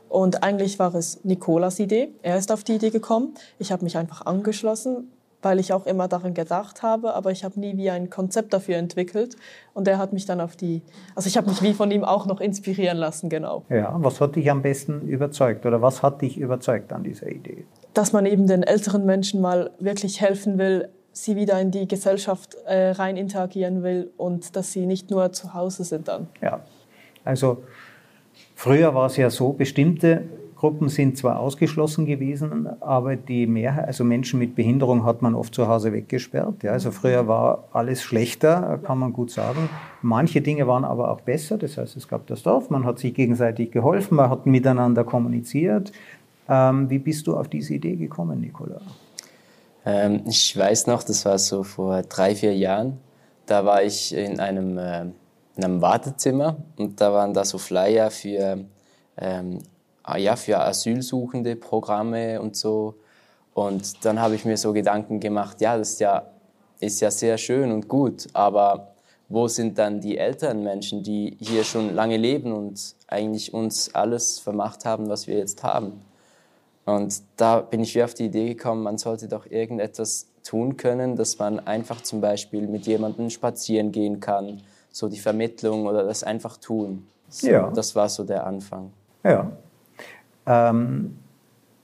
und 0.10 0.44
eigentlich 0.44 0.80
war 0.80 0.94
es 0.94 1.24
Nikolas 1.24 1.80
Idee. 1.80 2.10
Er 2.22 2.38
ist 2.38 2.52
auf 2.52 2.64
die 2.64 2.74
Idee 2.74 2.90
gekommen. 2.90 3.34
Ich 3.60 3.72
habe 3.72 3.84
mich 3.84 3.98
einfach 3.98 4.26
angeschlossen, 4.26 5.12
weil 5.42 5.60
ich 5.60 5.74
auch 5.74 5.86
immer 5.86 6.08
daran 6.08 6.34
gedacht 6.34 6.84
habe, 6.84 7.14
aber 7.14 7.32
ich 7.32 7.44
habe 7.44 7.60
nie 7.60 7.78
wie 7.78 7.90
ein 7.90 8.10
Konzept 8.10 8.54
dafür 8.54 8.78
entwickelt. 8.78 9.36
Und 9.74 9.88
er 9.88 9.98
hat 9.98 10.14
mich 10.14 10.26
dann 10.26 10.42
auf 10.42 10.56
die, 10.56 10.82
also 11.16 11.28
ich 11.28 11.38
habe 11.38 11.50
mich 11.50 11.62
wie 11.62 11.74
von 11.74 11.92
ihm 11.92 12.04
auch 12.04 12.26
noch 12.26 12.42
inspirieren 12.42 12.98
lassen, 12.98 13.30
genau. 13.30 13.64
Ja, 13.70 13.96
was 13.98 14.20
hat 14.22 14.36
dich 14.36 14.52
am 14.52 14.62
besten 14.62 15.02
überzeugt 15.08 15.66
oder 15.66 15.82
was 15.82 16.04
hat 16.04 16.22
dich 16.22 16.38
überzeugt 16.38 16.92
an 16.94 17.04
dieser 17.04 17.28
Idee? 17.28 17.66
Dass 17.94 18.14
man 18.14 18.26
eben 18.26 18.48
den 18.48 18.64
älteren 18.64 19.06
Menschen 19.06 19.42
mal 19.42 19.72
wirklich 19.80 20.22
helfen 20.22 20.58
will, 20.58 20.90
sie 21.12 21.36
wieder 21.36 21.60
in 21.62 21.72
die 21.72 21.88
Gesellschaft 21.88 22.56
äh, 22.66 22.92
rein 22.92 23.18
interagieren 23.18 23.84
will 23.84 24.12
und 24.18 24.56
dass 24.56 24.72
sie 24.72 24.86
nicht 24.86 25.12
nur 25.12 25.32
zu 25.32 25.54
Hause 25.54 25.84
sind 25.84 26.08
dann. 26.08 26.28
Ja, 26.42 26.62
also 27.24 27.64
früher 28.56 28.96
war 28.96 29.06
es 29.06 29.18
ja 29.18 29.30
so, 29.30 29.54
bestimmte 29.54 30.24
Gruppen 30.64 30.88
sind 30.88 31.18
zwar 31.18 31.42
ausgeschlossen 31.42 32.06
gewesen, 32.06 32.70
aber 32.80 33.18
die 33.18 33.48
Mehrheit, 33.48 33.86
also 33.86 34.06
Menschen 34.06 34.40
mit 34.40 34.56
Behinderung 34.56 35.04
hat 35.04 35.22
man 35.22 35.36
oft 35.36 35.54
zu 35.54 35.68
Hause 35.68 35.92
weggesperrt. 35.92 36.64
Ja, 36.64 36.72
also 36.72 36.92
früher 36.92 37.28
war 37.28 37.66
alles 37.74 38.02
schlechter, 38.02 38.80
kann 38.82 38.98
man 38.98 39.12
gut 39.12 39.30
sagen. 39.30 39.70
Manche 40.02 40.40
Dinge 40.40 40.66
waren 40.66 40.86
aber 40.86 41.12
auch 41.12 41.20
besser. 41.20 41.58
Das 41.58 41.78
heißt, 41.78 41.98
es 41.98 42.08
gab 42.08 42.28
das 42.28 42.44
Dorf, 42.44 42.70
man 42.70 42.86
hat 42.86 42.98
sich 42.98 43.14
gegenseitig 43.14 43.72
geholfen, 43.72 44.16
man 44.16 44.30
hat 44.30 44.46
miteinander 44.46 45.04
kommuniziert. 45.04 45.92
Ähm, 46.50 46.90
wie 46.90 47.00
bist 47.00 47.28
du 47.28 47.38
auf 47.38 47.48
diese 47.48 47.74
Idee 47.76 47.96
gekommen, 47.96 48.42
Nicola? 48.42 48.82
Ähm, 49.86 50.24
ich 50.28 50.58
weiß 50.58 50.88
noch, 50.88 51.04
das 51.04 51.26
war 51.26 51.38
so 51.38 51.64
vor 51.64 52.02
drei, 52.04 52.36
vier 52.36 52.56
Jahren. 52.56 53.00
Da 53.46 53.66
war 53.66 53.84
ich 53.84 54.14
in 54.14 54.40
einem, 54.40 54.78
äh, 54.78 55.02
in 55.56 55.64
einem 55.64 55.82
Wartezimmer 55.82 56.58
und 56.78 57.00
da 57.00 57.14
waren 57.14 57.34
da 57.34 57.46
so 57.46 57.58
Flyer 57.58 58.10
für, 58.10 58.60
ähm, 59.18 59.60
ah 60.04 60.18
ja, 60.18 60.36
für 60.36 60.60
Asylsuchende 60.60 61.56
Programme 61.56 62.42
und 62.42 62.56
so. 62.56 62.96
Und 63.54 64.04
dann 64.04 64.20
habe 64.20 64.36
ich 64.36 64.46
mir 64.46 64.58
so 64.58 64.74
Gedanken 64.74 65.20
gemacht, 65.20 65.62
ja, 65.62 65.78
das 65.78 65.92
ist 65.92 66.00
ja, 66.00 66.24
ist 66.80 67.00
ja 67.02 67.12
sehr 67.12 67.38
schön 67.38 67.72
und 67.72 67.88
gut, 67.88 68.28
aber 68.34 68.94
wo 69.30 69.48
sind 69.48 69.78
dann 69.78 70.02
die 70.02 70.18
älteren 70.18 70.64
Menschen, 70.64 71.04
die 71.04 71.38
hier 71.40 71.64
schon 71.64 71.94
lange 71.94 72.18
leben 72.18 72.52
und 72.52 72.96
eigentlich 73.08 73.54
uns 73.54 73.94
alles 73.94 74.40
vermacht 74.40 74.86
haben, 74.86 75.08
was 75.08 75.28
wir 75.28 75.38
jetzt 75.38 75.64
haben? 75.64 76.02
Und 76.86 77.22
da 77.38 77.62
bin 77.62 77.82
ich 77.82 77.96
wie 77.96 78.04
auf 78.04 78.14
die 78.14 78.26
Idee 78.26 78.50
gekommen, 78.56 78.84
man 78.84 78.98
sollte 78.98 79.28
doch 79.28 79.46
irgendetwas 79.50 80.28
tun 80.44 80.76
können, 80.76 81.16
dass 81.16 81.40
man 81.40 81.60
einfach 81.60 82.02
zum 82.02 82.20
Beispiel 82.20 82.68
mit 82.68 82.86
jemandem 82.86 83.30
spazieren 83.30 83.92
gehen 83.92 84.20
kann, 84.20 84.62
so 84.92 85.08
die 85.08 85.20
Vermittlung 85.20 85.88
oder 85.88 86.04
das 86.04 86.24
einfach 86.24 86.58
tun. 86.58 87.08
So, 87.30 87.48
ja. 87.48 87.72
Das 87.72 87.96
war 87.96 88.10
so 88.10 88.24
der 88.24 88.46
Anfang. 88.46 88.92
Ja. 89.24 89.52
Ähm, 90.46 91.18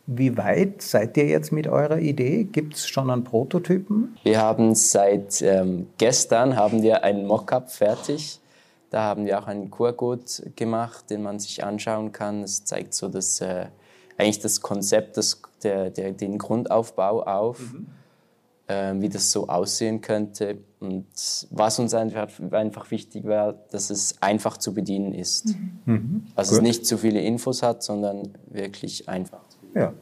Wie 0.06 0.38
weit 0.38 0.82
seid 0.82 1.16
ihr 1.18 1.26
jetzt 1.26 1.52
mit 1.52 1.68
eurer 1.68 2.00
Idee? 2.00 2.44
Gibt 2.44 2.76
es 2.76 2.88
schon 2.88 3.10
einen 3.10 3.24
Prototypen? 3.24 4.18
Wir 4.24 4.42
haben 4.42 4.76
seit 4.76 5.42
ähm, 5.42 5.88
gestern 5.98 6.56
haben 6.56 6.82
wir 6.84 7.04
einen 7.04 7.26
Mockup 7.26 7.72
fertig. 7.72 8.40
Da 8.90 9.04
haben 9.04 9.26
wir 9.26 9.40
auch 9.40 9.48
einen 9.48 9.70
QR-Code 9.70 10.52
gemacht, 10.56 11.10
den 11.10 11.22
man 11.22 11.40
sich 11.40 11.64
anschauen 11.64 12.12
kann. 12.12 12.44
Es 12.44 12.66
zeigt 12.66 12.94
so 12.94 13.08
das, 13.08 13.40
äh, 13.40 13.68
eigentlich 14.20 14.40
das 14.40 14.62
Konzept, 14.62 15.18
das, 15.18 15.42
der, 15.64 15.90
der, 15.90 16.12
den 16.12 16.38
Grundaufbau 16.38 17.24
auf, 17.24 17.60
mhm. 17.74 17.88
äh, 18.68 18.94
wie 19.00 19.10
das 19.10 19.32
so 19.32 19.48
aussehen 19.48 20.02
könnte. 20.02 20.58
Und 20.80 21.06
was 21.52 21.80
uns 21.80 21.94
einfach, 21.94 22.30
einfach 22.52 22.92
wichtig 22.92 23.26
war, 23.26 23.54
dass 23.72 23.90
es 23.90 24.22
einfach 24.22 24.58
zu 24.58 24.74
bedienen 24.74 25.14
ist. 25.14 25.56
Mhm. 25.56 25.94
mhm. 25.94 26.24
Also 26.36 26.58
es 26.58 26.62
nicht 26.62 26.86
zu 26.86 26.98
viele 26.98 27.22
Infos 27.22 27.64
hat, 27.64 27.82
sondern 27.82 28.34
wirklich 28.50 29.08
einfach. 29.08 29.42
Ja. 29.74 29.94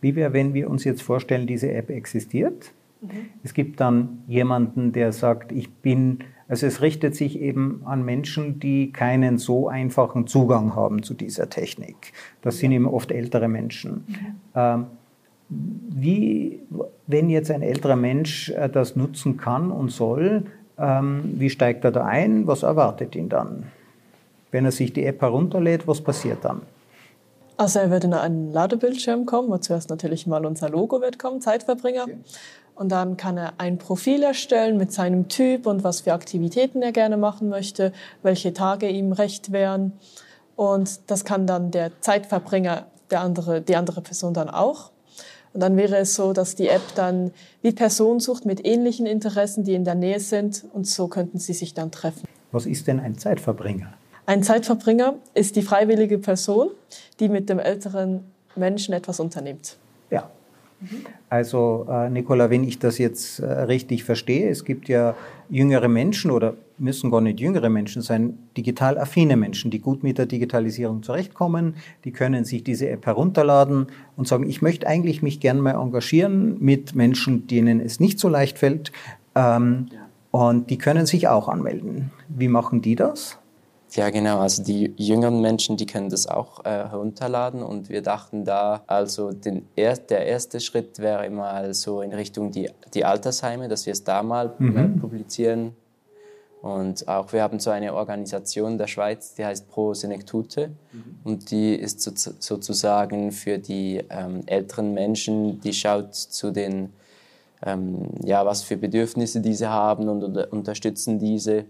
Wie 0.00 0.16
wäre, 0.16 0.32
wenn 0.32 0.54
wir 0.54 0.70
uns 0.70 0.84
jetzt 0.84 1.02
vorstellen, 1.02 1.46
diese 1.46 1.70
App 1.70 1.90
existiert? 1.90 2.72
Mhm. 3.02 3.08
Es 3.42 3.52
gibt 3.52 3.80
dann 3.80 4.24
jemanden, 4.26 4.92
der 4.92 5.12
sagt, 5.12 5.52
ich 5.52 5.70
bin, 5.70 6.20
also 6.50 6.66
es 6.66 6.82
richtet 6.82 7.14
sich 7.14 7.40
eben 7.40 7.82
an 7.84 8.04
Menschen, 8.04 8.58
die 8.58 8.92
keinen 8.92 9.38
so 9.38 9.68
einfachen 9.68 10.26
Zugang 10.26 10.74
haben 10.74 11.04
zu 11.04 11.14
dieser 11.14 11.48
Technik. 11.48 12.12
Das 12.42 12.58
sind 12.58 12.72
eben 12.72 12.88
oft 12.88 13.12
ältere 13.12 13.46
Menschen. 13.46 14.04
Mhm. 14.08 14.16
Ähm, 14.56 14.86
wie, 15.48 16.60
wenn 17.06 17.30
jetzt 17.30 17.52
ein 17.52 17.62
älterer 17.62 17.94
Mensch 17.94 18.50
äh, 18.50 18.68
das 18.68 18.96
nutzen 18.96 19.36
kann 19.36 19.70
und 19.70 19.92
soll, 19.92 20.42
ähm, 20.76 21.34
wie 21.36 21.50
steigt 21.50 21.84
er 21.84 21.92
da 21.92 22.04
ein? 22.04 22.48
Was 22.48 22.64
erwartet 22.64 23.14
ihn 23.14 23.28
dann? 23.28 23.66
Wenn 24.50 24.64
er 24.64 24.72
sich 24.72 24.92
die 24.92 25.04
App 25.04 25.22
herunterlädt, 25.22 25.86
was 25.86 26.00
passiert 26.00 26.44
dann? 26.44 26.62
Also 27.56 27.78
er 27.78 27.90
wird 27.90 28.02
in 28.02 28.14
einen 28.14 28.52
Ladebildschirm 28.52 29.24
kommen, 29.24 29.50
wo 29.50 29.58
zuerst 29.58 29.88
natürlich 29.88 30.26
mal 30.26 30.44
unser 30.44 30.68
Logo 30.68 31.00
wird 31.00 31.20
kommen, 31.20 31.40
Zeitverbringer. 31.40 32.06
Und 32.80 32.88
dann 32.88 33.18
kann 33.18 33.36
er 33.36 33.52
ein 33.58 33.76
Profil 33.76 34.22
erstellen 34.22 34.78
mit 34.78 34.90
seinem 34.90 35.28
Typ 35.28 35.66
und 35.66 35.84
was 35.84 36.00
für 36.00 36.14
Aktivitäten 36.14 36.80
er 36.80 36.92
gerne 36.92 37.18
machen 37.18 37.50
möchte, 37.50 37.92
welche 38.22 38.54
Tage 38.54 38.88
ihm 38.88 39.12
recht 39.12 39.52
wären. 39.52 39.92
Und 40.56 41.10
das 41.10 41.26
kann 41.26 41.46
dann 41.46 41.70
der 41.70 42.00
Zeitverbringer, 42.00 42.86
der 43.10 43.20
andere, 43.20 43.60
die 43.60 43.76
andere 43.76 44.00
Person 44.00 44.32
dann 44.32 44.48
auch. 44.48 44.92
Und 45.52 45.60
dann 45.60 45.76
wäre 45.76 45.98
es 45.98 46.14
so, 46.14 46.32
dass 46.32 46.54
die 46.54 46.68
App 46.68 46.80
dann 46.94 47.32
wie 47.60 47.72
Personen 47.72 48.18
sucht 48.18 48.46
mit 48.46 48.64
ähnlichen 48.66 49.04
Interessen, 49.04 49.62
die 49.62 49.74
in 49.74 49.84
der 49.84 49.94
Nähe 49.94 50.18
sind. 50.18 50.64
Und 50.72 50.86
so 50.86 51.06
könnten 51.06 51.38
sie 51.38 51.52
sich 51.52 51.74
dann 51.74 51.90
treffen. 51.90 52.26
Was 52.50 52.64
ist 52.64 52.86
denn 52.86 52.98
ein 52.98 53.18
Zeitverbringer? 53.18 53.92
Ein 54.24 54.42
Zeitverbringer 54.42 55.16
ist 55.34 55.54
die 55.56 55.62
freiwillige 55.62 56.16
Person, 56.16 56.70
die 57.18 57.28
mit 57.28 57.50
dem 57.50 57.58
älteren 57.58 58.24
Menschen 58.56 58.94
etwas 58.94 59.20
unternimmt. 59.20 59.76
Ja. 60.08 60.30
Also 61.28 61.86
äh, 61.90 62.08
Nicola, 62.10 62.50
wenn 62.50 62.64
ich 62.64 62.78
das 62.78 62.98
jetzt 62.98 63.40
äh, 63.40 63.46
richtig 63.46 64.04
verstehe, 64.04 64.48
es 64.48 64.64
gibt 64.64 64.88
ja 64.88 65.14
jüngere 65.48 65.88
Menschen 65.88 66.30
oder 66.30 66.54
müssen 66.78 67.10
gar 67.10 67.20
nicht 67.20 67.40
jüngere 67.40 67.68
Menschen 67.68 68.02
sein, 68.02 68.38
digital 68.56 68.98
affine 68.98 69.36
Menschen, 69.36 69.70
die 69.70 69.80
gut 69.80 70.02
mit 70.02 70.18
der 70.18 70.26
Digitalisierung 70.26 71.02
zurechtkommen, 71.02 71.74
die 72.04 72.12
können 72.12 72.44
sich 72.44 72.64
diese 72.64 72.88
App 72.88 73.06
herunterladen 73.06 73.88
und 74.16 74.26
sagen, 74.26 74.48
ich 74.48 74.62
möchte 74.62 74.86
eigentlich 74.86 75.22
mich 75.22 75.40
gern 75.40 75.60
mal 75.60 75.74
engagieren 75.74 76.56
mit 76.60 76.94
Menschen, 76.94 77.46
denen 77.46 77.80
es 77.80 78.00
nicht 78.00 78.18
so 78.18 78.28
leicht 78.28 78.58
fällt. 78.58 78.92
Ähm, 79.34 79.86
und 80.30 80.70
die 80.70 80.78
können 80.78 81.06
sich 81.06 81.28
auch 81.28 81.48
anmelden. 81.48 82.12
Wie 82.28 82.48
machen 82.48 82.82
die 82.82 82.94
das? 82.94 83.39
Ja, 83.92 84.10
genau. 84.10 84.38
Also 84.38 84.62
die 84.62 84.94
jüngeren 84.96 85.40
Menschen, 85.40 85.76
die 85.76 85.86
können 85.86 86.10
das 86.10 86.26
auch 86.26 86.64
äh, 86.64 86.68
herunterladen 86.68 87.62
und 87.62 87.88
wir 87.88 88.02
dachten 88.02 88.44
da, 88.44 88.82
also 88.86 89.32
den 89.32 89.66
er, 89.74 89.96
der 89.96 90.26
erste 90.26 90.60
Schritt 90.60 90.98
wäre 91.00 91.28
mal 91.30 91.74
so 91.74 92.00
in 92.00 92.12
Richtung 92.12 92.52
die, 92.52 92.70
die 92.94 93.04
Altersheime, 93.04 93.68
dass 93.68 93.86
wir 93.86 93.92
es 93.92 94.04
da 94.04 94.22
mal 94.22 94.54
mhm. 94.58 94.76
äh, 94.76 95.00
publizieren. 95.00 95.74
Und 96.62 97.08
auch 97.08 97.32
wir 97.32 97.42
haben 97.42 97.58
so 97.58 97.70
eine 97.70 97.94
Organisation 97.94 98.76
der 98.76 98.86
Schweiz, 98.86 99.34
die 99.34 99.44
heißt 99.44 99.70
Pro 99.70 99.94
Senectute 99.94 100.68
mhm. 100.92 101.18
und 101.24 101.50
die 101.50 101.74
ist 101.74 102.02
so, 102.02 102.12
sozusagen 102.38 103.32
für 103.32 103.58
die 103.58 104.04
ähm, 104.10 104.42
älteren 104.46 104.92
Menschen, 104.92 105.60
die 105.62 105.72
schaut 105.72 106.14
zu 106.14 106.52
den, 106.52 106.92
ähm, 107.64 108.10
ja, 108.22 108.44
was 108.44 108.62
für 108.62 108.76
Bedürfnisse 108.76 109.40
diese 109.40 109.70
haben 109.70 110.08
und 110.08 110.22
unter, 110.22 110.52
unterstützen 110.52 111.18
diese 111.18 111.64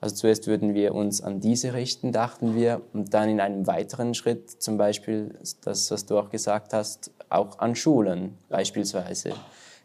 also 0.00 0.16
zuerst 0.16 0.46
würden 0.46 0.74
wir 0.74 0.94
uns 0.94 1.22
an 1.22 1.40
diese 1.40 1.72
richten, 1.72 2.12
dachten 2.12 2.54
wir, 2.54 2.82
und 2.92 3.14
dann 3.14 3.28
in 3.28 3.40
einem 3.40 3.66
weiteren 3.66 4.14
Schritt, 4.14 4.50
zum 4.62 4.76
Beispiel 4.76 5.34
das, 5.62 5.90
was 5.90 6.06
du 6.06 6.18
auch 6.18 6.30
gesagt 6.30 6.72
hast, 6.72 7.10
auch 7.30 7.58
an 7.58 7.74
Schulen 7.74 8.36
beispielsweise. 8.48 9.32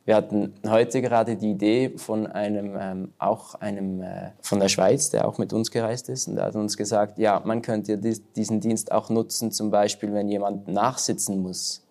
Wir 0.05 0.15
hatten 0.15 0.55
heute 0.67 1.01
gerade 1.01 1.35
die 1.35 1.51
Idee 1.51 1.93
von 1.97 2.25
einem, 2.25 2.75
ähm, 2.79 3.13
auch 3.19 3.55
einem 3.55 4.01
äh, 4.01 4.31
von 4.41 4.59
der 4.59 4.67
Schweiz, 4.67 5.11
der 5.11 5.27
auch 5.27 5.37
mit 5.37 5.53
uns 5.53 5.69
gereist 5.69 6.09
ist, 6.09 6.27
und 6.27 6.35
der 6.35 6.45
hat 6.45 6.55
uns 6.55 6.77
gesagt, 6.77 7.19
ja, 7.19 7.41
man 7.45 7.61
könnte 7.61 7.97
diesen 7.97 8.59
Dienst 8.59 8.91
auch 8.91 9.09
nutzen, 9.09 9.51
zum 9.51 9.69
Beispiel, 9.69 10.11
wenn 10.13 10.27
jemand 10.27 10.67
nachsitzen 10.67 11.41
muss. 11.41 11.85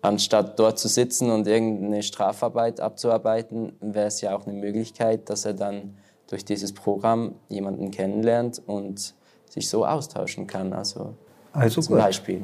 Anstatt 0.00 0.58
dort 0.58 0.78
zu 0.78 0.88
sitzen 0.88 1.30
und 1.30 1.46
irgendeine 1.46 2.02
Strafarbeit 2.02 2.80
abzuarbeiten, 2.80 3.74
wäre 3.80 4.06
es 4.06 4.22
ja 4.22 4.34
auch 4.34 4.46
eine 4.46 4.58
Möglichkeit, 4.58 5.28
dass 5.28 5.44
er 5.44 5.52
dann 5.52 5.98
durch 6.30 6.44
dieses 6.44 6.72
Programm 6.72 7.34
jemanden 7.48 7.90
kennenlernt 7.90 8.62
und 8.64 9.14
sich 9.48 9.68
so 9.68 9.84
austauschen 9.84 10.46
kann. 10.46 10.72
Also, 10.72 11.14
also 11.52 11.80
zum 11.80 11.96
gut. 11.96 12.04
Beispiel. 12.04 12.42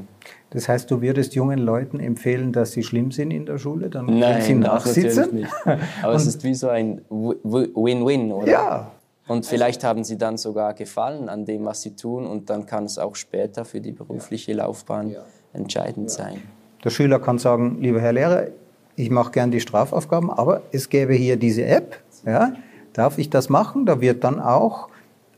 Das 0.51 0.69
heißt, 0.69 0.91
du 0.91 1.01
würdest 1.01 1.37
jungen 1.37 1.61
Leuten 1.61 2.01
empfehlen, 2.01 2.53
dass 2.53 2.73
sie 2.73 2.83
schlimm 2.83 3.13
sind 3.13 3.31
in 3.31 3.47
der 3.47 3.59
Schule, 3.59 3.89
dann 3.89 4.07
Nein, 4.07 4.43
sie 4.43 4.55
nachsitzen? 4.55 5.37
nicht. 5.37 5.53
Aber 6.03 6.15
es 6.15 6.27
ist 6.27 6.43
wie 6.43 6.55
so 6.55 6.69
ein 6.69 7.01
Win-Win, 7.09 8.33
oder? 8.33 8.51
Ja. 8.51 8.93
Und 9.29 9.47
vielleicht 9.47 9.85
haben 9.85 10.03
sie 10.03 10.19
dann 10.19 10.37
sogar 10.37 10.75
Gefallen 10.75 11.29
an 11.29 11.45
dem, 11.45 11.65
was 11.65 11.83
sie 11.83 11.95
tun 11.95 12.27
und 12.27 12.51
dann 12.51 12.67
kann 12.67 12.85
es 12.85 12.99
auch 12.99 13.15
später 13.15 13.65
für 13.65 13.81
die 13.81 13.93
berufliche 13.93 14.53
Laufbahn 14.53 15.11
ja. 15.11 15.21
entscheidend 15.53 16.11
ja. 16.11 16.25
sein. 16.25 16.43
Der 16.83 16.91
Schüler 16.91 17.21
kann 17.21 17.39
sagen, 17.39 17.79
lieber 17.81 18.01
Herr 18.01 18.13
Lehrer, 18.13 18.49
ich 18.97 19.11
mache 19.11 19.31
gern 19.31 19.51
die 19.51 19.61
Strafaufgaben, 19.61 20.31
aber 20.31 20.63
es 20.73 20.89
gäbe 20.89 21.15
hier 21.15 21.37
diese 21.37 21.65
App, 21.65 22.01
ja, 22.25 22.53
Darf 22.97 23.19
ich 23.19 23.29
das 23.29 23.51
machen? 23.51 23.85
Da 23.85 24.01
wird 24.01 24.25
dann 24.25 24.41
auch 24.41 24.89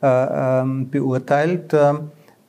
äh, 0.01 0.61
ähm, 0.61 0.91
beurteilt, 0.91 1.73
äh, 1.73 1.95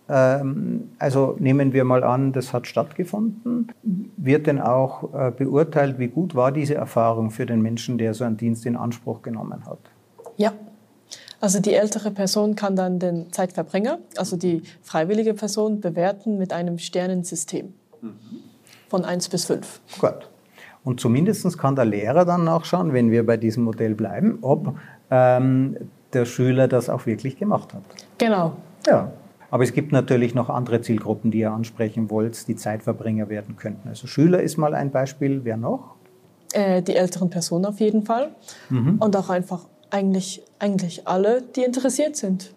ähm, 0.08 0.92
also 1.00 1.36
nehmen 1.39 1.74
wir 1.74 1.84
mal 1.84 2.04
an, 2.04 2.32
das 2.32 2.54
hat 2.54 2.68
stattgefunden, 2.68 3.72
wird 3.82 4.46
denn 4.46 4.62
auch 4.62 5.12
äh, 5.16 5.32
beurteilt, 5.32 5.98
wie 5.98 6.10
gut 6.10 6.36
war 6.36 6.51
diese 6.51 6.75
Erfahrung 6.75 7.32
für 7.32 7.48
den 7.48 7.60
Menschen, 7.63 7.98
der 7.98 8.13
so 8.13 8.24
einen 8.24 8.38
Dienst 8.38 8.68
in 8.68 8.75
Anspruch 8.75 9.24
genommen 9.24 9.66
hat? 9.66 9.80
Ja, 10.38 10.54
also 11.42 11.60
die 11.60 11.74
ältere 11.74 12.12
Person 12.12 12.56
kann 12.56 12.75
dann 12.75 13.00
den 13.00 13.34
Zeitverbringer, 13.34 13.98
also 14.16 14.38
die 14.38 14.62
freiwillige 14.84 15.34
Person, 15.34 15.82
bewerten 15.82 16.38
mit 16.38 16.54
einem 16.54 16.78
Sternensystem 16.78 17.74
mhm. 18.01 18.13
von 18.89 19.06
1 19.06 19.30
bis 19.30 19.46
5. 19.46 19.82
Gut. 20.00 20.30
Und 20.84 21.00
zumindest 21.00 21.58
kann 21.58 21.76
der 21.76 21.86
Lehrer 21.86 22.26
dann 22.26 22.44
nachschauen, 22.46 22.94
wenn 22.94 23.12
wir 23.12 23.26
bei 23.26 23.38
diesem 23.38 23.64
Modell 23.64 23.96
bleiben, 23.96 24.40
ob 24.42 24.76
ähm, 25.12 25.76
der 26.14 26.26
Schüler 26.26 26.68
das 26.68 26.90
auch 26.90 27.06
wirklich 27.06 27.38
gemacht 27.38 27.74
hat. 27.74 27.84
Genau. 28.18 28.54
Ja. 28.88 29.12
Aber 29.52 29.64
es 29.64 29.74
gibt 29.74 29.92
natürlich 29.92 30.36
noch 30.36 30.50
andere 30.50 30.82
Zielgruppen, 30.82 31.32
die 31.32 31.40
ihr 31.40 31.52
ansprechen 31.52 32.10
wollt, 32.10 32.48
die 32.48 32.56
Zeitverbringer 32.56 33.30
werden 33.30 33.58
könnten. 33.58 33.90
Also 33.90 34.08
Schüler 34.08 34.42
ist 34.42 34.58
mal 34.58 34.76
ein 34.76 34.92
Beispiel. 34.92 35.42
Wer 35.44 35.58
noch? 35.58 35.96
Äh, 36.54 36.82
die 36.82 36.96
älteren 36.96 37.30
Personen 37.30 37.66
auf 37.66 37.80
jeden 37.80 38.04
Fall. 38.04 38.30
Mhm. 38.70 38.98
Und 39.00 39.16
auch 39.16 39.30
einfach 39.30 39.66
eigentlich, 39.90 40.44
eigentlich 40.60 41.08
alle, 41.08 41.42
die 41.42 41.64
interessiert 41.64 42.16
sind. 42.16 42.54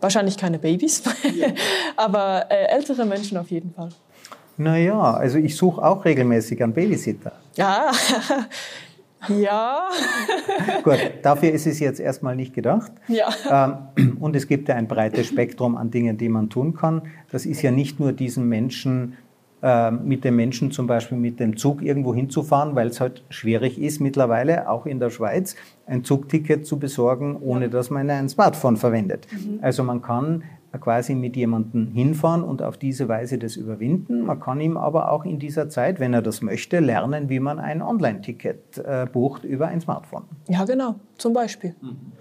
Wahrscheinlich 0.00 0.36
keine 0.36 0.58
Babys, 0.58 1.02
ja. 1.34 1.48
aber 1.96 2.46
äh, 2.50 2.66
ältere 2.66 3.06
Menschen 3.06 3.38
auf 3.38 3.50
jeden 3.50 3.72
Fall. 3.72 3.88
Naja, 4.56 5.14
also 5.14 5.38
ich 5.38 5.56
suche 5.56 5.82
auch 5.82 6.04
regelmäßig 6.04 6.62
einen 6.62 6.72
Babysitter. 6.72 7.32
Ja, 7.56 7.90
Ja. 9.28 9.88
Gut, 10.82 10.98
dafür 11.22 11.52
ist 11.52 11.66
es 11.66 11.80
jetzt 11.80 12.00
erstmal 12.00 12.36
nicht 12.36 12.54
gedacht. 12.54 12.92
Ja. 13.08 13.86
Ähm, 13.96 14.16
und 14.20 14.36
es 14.36 14.46
gibt 14.46 14.68
ja 14.68 14.74
ein 14.74 14.88
breites 14.88 15.26
Spektrum 15.26 15.76
an 15.76 15.90
Dingen, 15.90 16.18
die 16.18 16.28
man 16.28 16.50
tun 16.50 16.74
kann. 16.74 17.02
Das 17.30 17.46
ist 17.46 17.62
ja 17.62 17.70
nicht 17.70 18.00
nur 18.00 18.12
diesen 18.12 18.48
Menschen, 18.48 19.16
ähm, 19.62 20.00
mit 20.04 20.24
dem 20.24 20.36
Menschen 20.36 20.70
zum 20.70 20.86
Beispiel 20.86 21.16
mit 21.16 21.40
dem 21.40 21.56
Zug 21.56 21.82
irgendwo 21.82 22.14
hinzufahren, 22.14 22.74
weil 22.74 22.88
es 22.88 23.00
halt 23.00 23.24
schwierig 23.30 23.80
ist 23.80 24.00
mittlerweile, 24.00 24.68
auch 24.68 24.86
in 24.86 25.00
der 25.00 25.10
Schweiz, 25.10 25.56
ein 25.86 26.04
Zugticket 26.04 26.66
zu 26.66 26.78
besorgen, 26.78 27.36
ohne 27.40 27.68
dass 27.68 27.90
man 27.90 28.10
ein 28.10 28.28
Smartphone 28.28 28.76
verwendet. 28.76 29.26
Mhm. 29.32 29.60
Also 29.62 29.82
man 29.82 30.02
kann 30.02 30.42
quasi 30.78 31.14
mit 31.14 31.36
jemandem 31.36 31.92
hinfahren 31.92 32.42
und 32.42 32.62
auf 32.62 32.76
diese 32.76 33.08
Weise 33.08 33.38
das 33.38 33.56
überwinden. 33.56 34.24
Man 34.26 34.40
kann 34.40 34.60
ihm 34.60 34.76
aber 34.76 35.10
auch 35.10 35.24
in 35.24 35.38
dieser 35.38 35.68
Zeit, 35.68 36.00
wenn 36.00 36.14
er 36.14 36.22
das 36.22 36.42
möchte, 36.42 36.80
lernen, 36.80 37.28
wie 37.28 37.40
man 37.40 37.58
ein 37.58 37.82
Online-Ticket 37.82 38.78
äh, 38.78 39.06
bucht 39.12 39.44
über 39.44 39.68
ein 39.68 39.80
Smartphone. 39.80 40.24
Ja, 40.48 40.64
genau, 40.64 40.96
zum 41.16 41.32
Beispiel. 41.32 41.74
Mhm. 41.80 42.12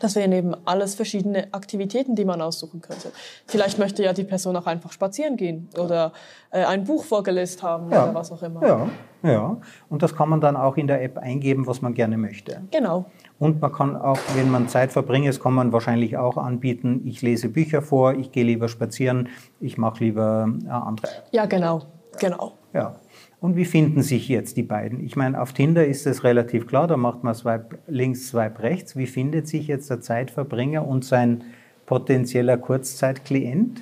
Das 0.00 0.16
wären 0.16 0.32
eben 0.32 0.54
alles 0.64 0.94
verschiedene 0.94 1.52
Aktivitäten, 1.52 2.16
die 2.16 2.24
man 2.24 2.40
aussuchen 2.40 2.80
könnte. 2.80 3.12
Vielleicht 3.46 3.78
möchte 3.78 4.02
ja 4.02 4.14
die 4.14 4.24
Person 4.24 4.56
auch 4.56 4.66
einfach 4.66 4.92
spazieren 4.92 5.36
gehen 5.36 5.68
oder 5.78 6.12
äh, 6.50 6.64
ein 6.64 6.84
Buch 6.84 7.04
vorgelesen 7.04 7.62
haben 7.62 7.90
ja. 7.90 8.04
oder 8.04 8.14
was 8.14 8.32
auch 8.32 8.42
immer. 8.42 8.66
Ja, 8.66 8.88
ja. 9.22 9.56
Und 9.90 10.02
das 10.02 10.16
kann 10.16 10.30
man 10.30 10.40
dann 10.40 10.56
auch 10.56 10.78
in 10.78 10.86
der 10.86 11.02
App 11.02 11.18
eingeben, 11.18 11.66
was 11.66 11.82
man 11.82 11.92
gerne 11.92 12.16
möchte. 12.16 12.62
Genau. 12.70 13.04
Und 13.40 13.62
man 13.62 13.72
kann 13.72 13.96
auch, 13.96 14.18
wenn 14.34 14.50
man 14.50 14.68
Zeit 14.68 14.92
verbringt, 14.92 15.40
kann 15.40 15.54
man 15.54 15.72
wahrscheinlich 15.72 16.18
auch 16.18 16.36
anbieten, 16.36 17.00
ich 17.06 17.22
lese 17.22 17.48
Bücher 17.48 17.80
vor, 17.80 18.12
ich 18.12 18.32
gehe 18.32 18.44
lieber 18.44 18.68
spazieren, 18.68 19.30
ich 19.60 19.78
mache 19.78 20.04
lieber 20.04 20.46
äh, 20.66 20.68
andere. 20.68 21.08
Ja, 21.32 21.46
genau, 21.46 21.86
genau. 22.18 22.52
Ja. 22.74 22.96
Und 23.40 23.56
wie 23.56 23.64
finden 23.64 24.02
sich 24.02 24.28
jetzt 24.28 24.58
die 24.58 24.62
beiden? 24.62 25.02
Ich 25.02 25.16
meine, 25.16 25.40
auf 25.40 25.54
Tinder 25.54 25.86
ist 25.86 26.06
es 26.06 26.22
relativ 26.22 26.66
klar, 26.66 26.86
da 26.86 26.98
macht 26.98 27.24
man 27.24 27.34
Swipe 27.34 27.78
links, 27.88 28.28
Swipe 28.28 28.62
rechts. 28.62 28.94
Wie 28.94 29.06
findet 29.06 29.48
sich 29.48 29.68
jetzt 29.68 29.88
der 29.88 30.02
Zeitverbringer 30.02 30.86
und 30.86 31.06
sein 31.06 31.42
potenzieller 31.86 32.58
Kurzzeitklient? 32.58 33.80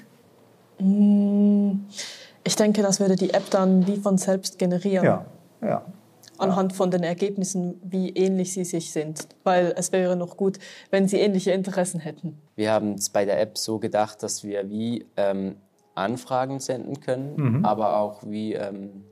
Mm, 0.79 1.81
ich 2.45 2.55
denke, 2.55 2.83
das 2.83 3.01
würde 3.01 3.17
die 3.17 3.31
App 3.35 3.51
dann 3.51 3.89
wie 3.89 3.97
von 3.97 4.19
selbst 4.19 4.57
generieren. 4.61 5.05
Ja, 5.05 5.25
ja. 5.61 5.83
Anhand 6.39 6.73
von 6.73 6.91
den 6.91 7.03
Ergebnissen, 7.03 7.81
wie 7.83 8.11
ähnlich 8.11 8.53
sie 8.53 8.65
sich 8.65 8.93
sind. 8.93 9.29
Weil 9.45 9.75
es 9.77 9.93
wäre 9.93 10.17
noch 10.17 10.37
gut, 10.37 10.59
wenn 10.91 11.09
sie 11.09 11.19
ähnliche 11.19 11.51
Interessen 11.51 12.01
hätten. 12.01 12.39
Wir 12.57 12.73
haben 12.73 12.95
es 12.95 13.11
bei 13.11 13.25
der 13.25 13.41
App 13.41 13.59
so 13.59 13.79
gedacht, 13.79 14.23
dass 14.23 14.45
wir 14.45 14.71
wie 14.71 15.07
ähm, 15.17 15.57
Anfragen 15.95 16.61
senden 16.61 17.01
können, 17.01 17.35
mhm. 17.37 17.65
aber 17.65 17.99
auch 17.99 18.23
wie 18.25 18.55
ähm, 18.55 19.05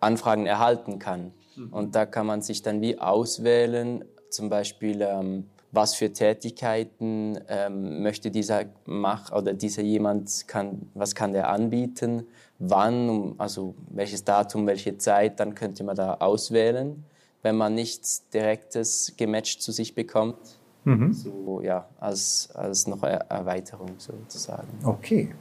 Anfragen 0.00 0.46
erhalten 0.46 0.98
kann. 0.98 1.32
Mhm. 1.56 1.72
Und 1.72 1.94
da 1.94 2.06
kann 2.06 2.26
man 2.26 2.42
sich 2.42 2.62
dann 2.62 2.80
wie 2.80 2.98
auswählen, 2.98 4.04
zum 4.30 4.48
Beispiel, 4.48 5.02
ähm, 5.02 5.46
was 5.70 5.94
für 5.94 6.12
Tätigkeiten 6.12 7.38
ähm, 7.48 8.02
möchte 8.02 8.30
dieser 8.30 8.64
Mach 8.86 9.32
oder 9.32 9.52
dieser 9.52 9.82
jemand 9.82 10.48
kann, 10.48 10.90
was 10.94 11.14
kann 11.14 11.32
der 11.32 11.50
anbieten, 11.50 12.24
wann, 12.58 13.34
also 13.38 13.74
welches 13.90 14.24
Datum, 14.24 14.66
welche 14.66 14.96
Zeit, 14.98 15.40
dann 15.40 15.54
könnte 15.54 15.84
man 15.84 15.96
da 15.96 16.14
auswählen, 16.14 17.04
wenn 17.42 17.56
man 17.56 17.74
nichts 17.74 18.28
Direktes 18.30 19.14
gematcht 19.16 19.62
zu 19.62 19.72
sich 19.72 19.94
bekommt. 19.94 20.58
Mhm. 20.84 21.12
So, 21.12 21.60
ja, 21.62 21.86
als, 22.00 22.50
als 22.54 22.86
noch 22.86 23.02
Erweiterung 23.02 23.90
sozusagen. 23.98 24.68
Okay, 24.84 25.34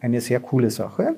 eine 0.00 0.20
sehr 0.20 0.40
coole 0.40 0.70
Sache 0.70 1.16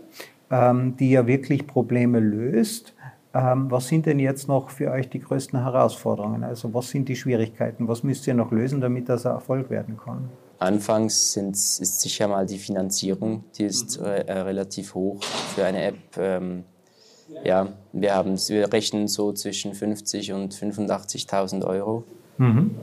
ähm, 0.50 0.96
die 0.96 1.10
ja 1.10 1.26
wirklich 1.26 1.66
Probleme 1.66 2.20
löst. 2.20 2.94
Ähm, 3.32 3.70
was 3.70 3.86
sind 3.86 4.06
denn 4.06 4.18
jetzt 4.18 4.48
noch 4.48 4.70
für 4.70 4.90
euch 4.90 5.08
die 5.08 5.20
größten 5.20 5.62
Herausforderungen? 5.62 6.42
Also 6.42 6.74
was 6.74 6.90
sind 6.90 7.08
die 7.08 7.16
Schwierigkeiten? 7.16 7.86
Was 7.86 8.02
müsst 8.02 8.26
ihr 8.26 8.34
noch 8.34 8.50
lösen, 8.50 8.80
damit 8.80 9.08
das 9.08 9.24
ein 9.24 9.32
Erfolg 9.32 9.70
werden 9.70 9.96
kann? 9.96 10.28
Anfangs 10.58 11.32
sind, 11.32 11.54
ist 11.54 12.00
sicher 12.00 12.28
mal 12.28 12.44
die 12.44 12.58
Finanzierung, 12.58 13.44
die 13.56 13.64
ist 13.64 14.00
mhm. 14.00 14.06
äh, 14.06 14.32
relativ 14.32 14.94
hoch 14.94 15.22
für 15.22 15.64
eine 15.64 15.82
App. 15.84 15.96
Ähm, 16.18 16.64
ja, 17.44 17.68
wir, 17.92 18.14
haben, 18.14 18.36
wir 18.36 18.72
rechnen 18.72 19.08
so 19.08 19.32
zwischen 19.32 19.74
50 19.74 20.32
und 20.32 20.54
85.000 20.54 21.64
Euro. 21.64 22.04
Mhm. 22.36 22.74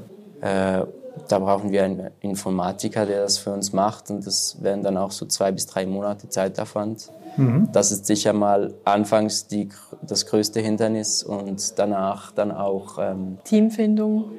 Äh, 0.42 0.84
da 1.28 1.40
brauchen 1.40 1.72
wir 1.72 1.84
einen 1.84 2.10
Informatiker, 2.22 3.06
der 3.06 3.22
das 3.22 3.38
für 3.38 3.52
uns 3.52 3.74
macht 3.74 4.10
und 4.10 4.26
das 4.26 4.58
wären 4.62 4.84
dann 4.84 4.98
auch 4.98 5.12
so 5.12 5.26
zwei 5.26 5.52
bis 5.52 5.66
drei 5.66 5.86
Monate 5.86 6.30
Zeitaufwand. 6.30 7.10
Mhm. 7.38 7.70
Das 7.72 7.92
ist 7.92 8.06
sicher 8.06 8.34
mal 8.34 8.74
anfangs 8.84 9.48
die, 9.48 9.70
das 10.02 10.26
größte 10.26 10.60
Hindernis 10.60 11.24
und 11.24 11.78
danach 11.78 12.32
dann 12.32 12.52
auch 12.52 12.98
ähm 13.00 13.38
Teamfindung. 13.44 14.32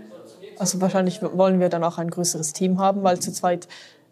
Also 0.58 0.80
wahrscheinlich 0.80 1.23
wollen 1.23 1.61
wir 1.61 1.68
dann 1.68 1.85
auch 1.85 1.99
ein 1.99 2.11
größeres 2.11 2.52
Team 2.52 2.78
haben, 2.80 3.02
weil 3.02 3.20
zu 3.20 3.32
zweit 3.32 3.68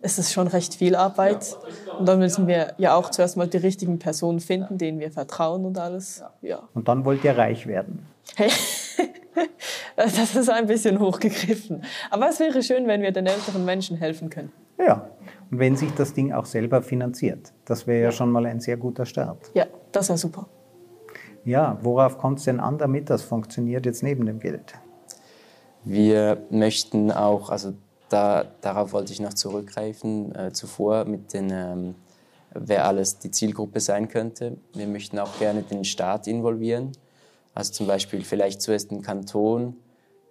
ist 0.06 0.18
es 0.18 0.32
schon 0.32 0.46
recht 0.46 0.74
viel 0.74 0.94
Arbeit. 0.96 1.58
Und 1.98 2.06
dann 2.06 2.18
müssen 2.18 2.46
wir 2.46 2.74
ja 2.78 2.94
auch 2.94 3.10
zuerst 3.10 3.36
mal 3.36 3.48
die 3.48 3.58
richtigen 3.58 3.98
Personen 3.98 4.40
finden, 4.40 4.78
denen 4.78 5.00
wir 5.00 5.10
vertrauen 5.10 5.64
und 5.64 5.78
alles. 5.78 6.22
Ja. 6.40 6.68
Und 6.72 6.88
dann 6.88 7.04
wollt 7.04 7.24
ihr 7.24 7.36
reich 7.36 7.66
werden. 7.66 8.06
Hey. 8.36 8.50
Das 9.96 10.34
ist 10.34 10.50
ein 10.50 10.66
bisschen 10.66 10.98
hochgegriffen. 10.98 11.82
Aber 12.10 12.28
es 12.28 12.40
wäre 12.40 12.62
schön, 12.62 12.86
wenn 12.86 13.00
wir 13.00 13.12
den 13.12 13.26
älteren 13.26 13.64
Menschen 13.64 13.96
helfen 13.96 14.28
können. 14.28 14.52
Ja, 14.78 15.10
und 15.50 15.58
wenn 15.58 15.76
sich 15.76 15.90
das 15.92 16.12
Ding 16.12 16.32
auch 16.32 16.44
selber 16.44 16.82
finanziert. 16.82 17.52
Das 17.64 17.86
wäre 17.86 18.02
ja 18.02 18.12
schon 18.12 18.30
mal 18.30 18.44
ein 18.46 18.60
sehr 18.60 18.76
guter 18.76 19.06
Start. 19.06 19.50
Ja, 19.54 19.66
das 19.92 20.08
wäre 20.08 20.18
super. 20.18 20.48
Ja, 21.44 21.78
worauf 21.82 22.18
kommt 22.18 22.40
es 22.40 22.44
denn 22.44 22.60
an, 22.60 22.76
damit 22.76 23.08
das 23.08 23.22
funktioniert 23.22 23.86
jetzt 23.86 24.02
neben 24.02 24.26
dem 24.26 24.38
Geld? 24.38 24.74
Wir 25.84 26.42
möchten 26.50 27.10
auch, 27.12 27.50
also 27.50 27.72
da, 28.08 28.44
darauf 28.60 28.92
wollte 28.92 29.12
ich 29.12 29.20
noch 29.20 29.34
zurückgreifen, 29.34 30.34
äh, 30.34 30.52
zuvor 30.52 31.04
mit 31.04 31.32
den, 31.32 31.50
ähm, 31.50 31.94
wer 32.52 32.86
alles 32.86 33.18
die 33.18 33.30
Zielgruppe 33.30 33.80
sein 33.80 34.08
könnte. 34.08 34.56
Wir 34.74 34.86
möchten 34.86 35.18
auch 35.18 35.38
gerne 35.38 35.62
den 35.62 35.84
Staat 35.84 36.26
involvieren. 36.26 36.92
Also 37.54 37.72
zum 37.72 37.86
Beispiel 37.86 38.22
vielleicht 38.22 38.62
zuerst 38.62 38.90
den 38.90 39.02
Kanton, 39.02 39.76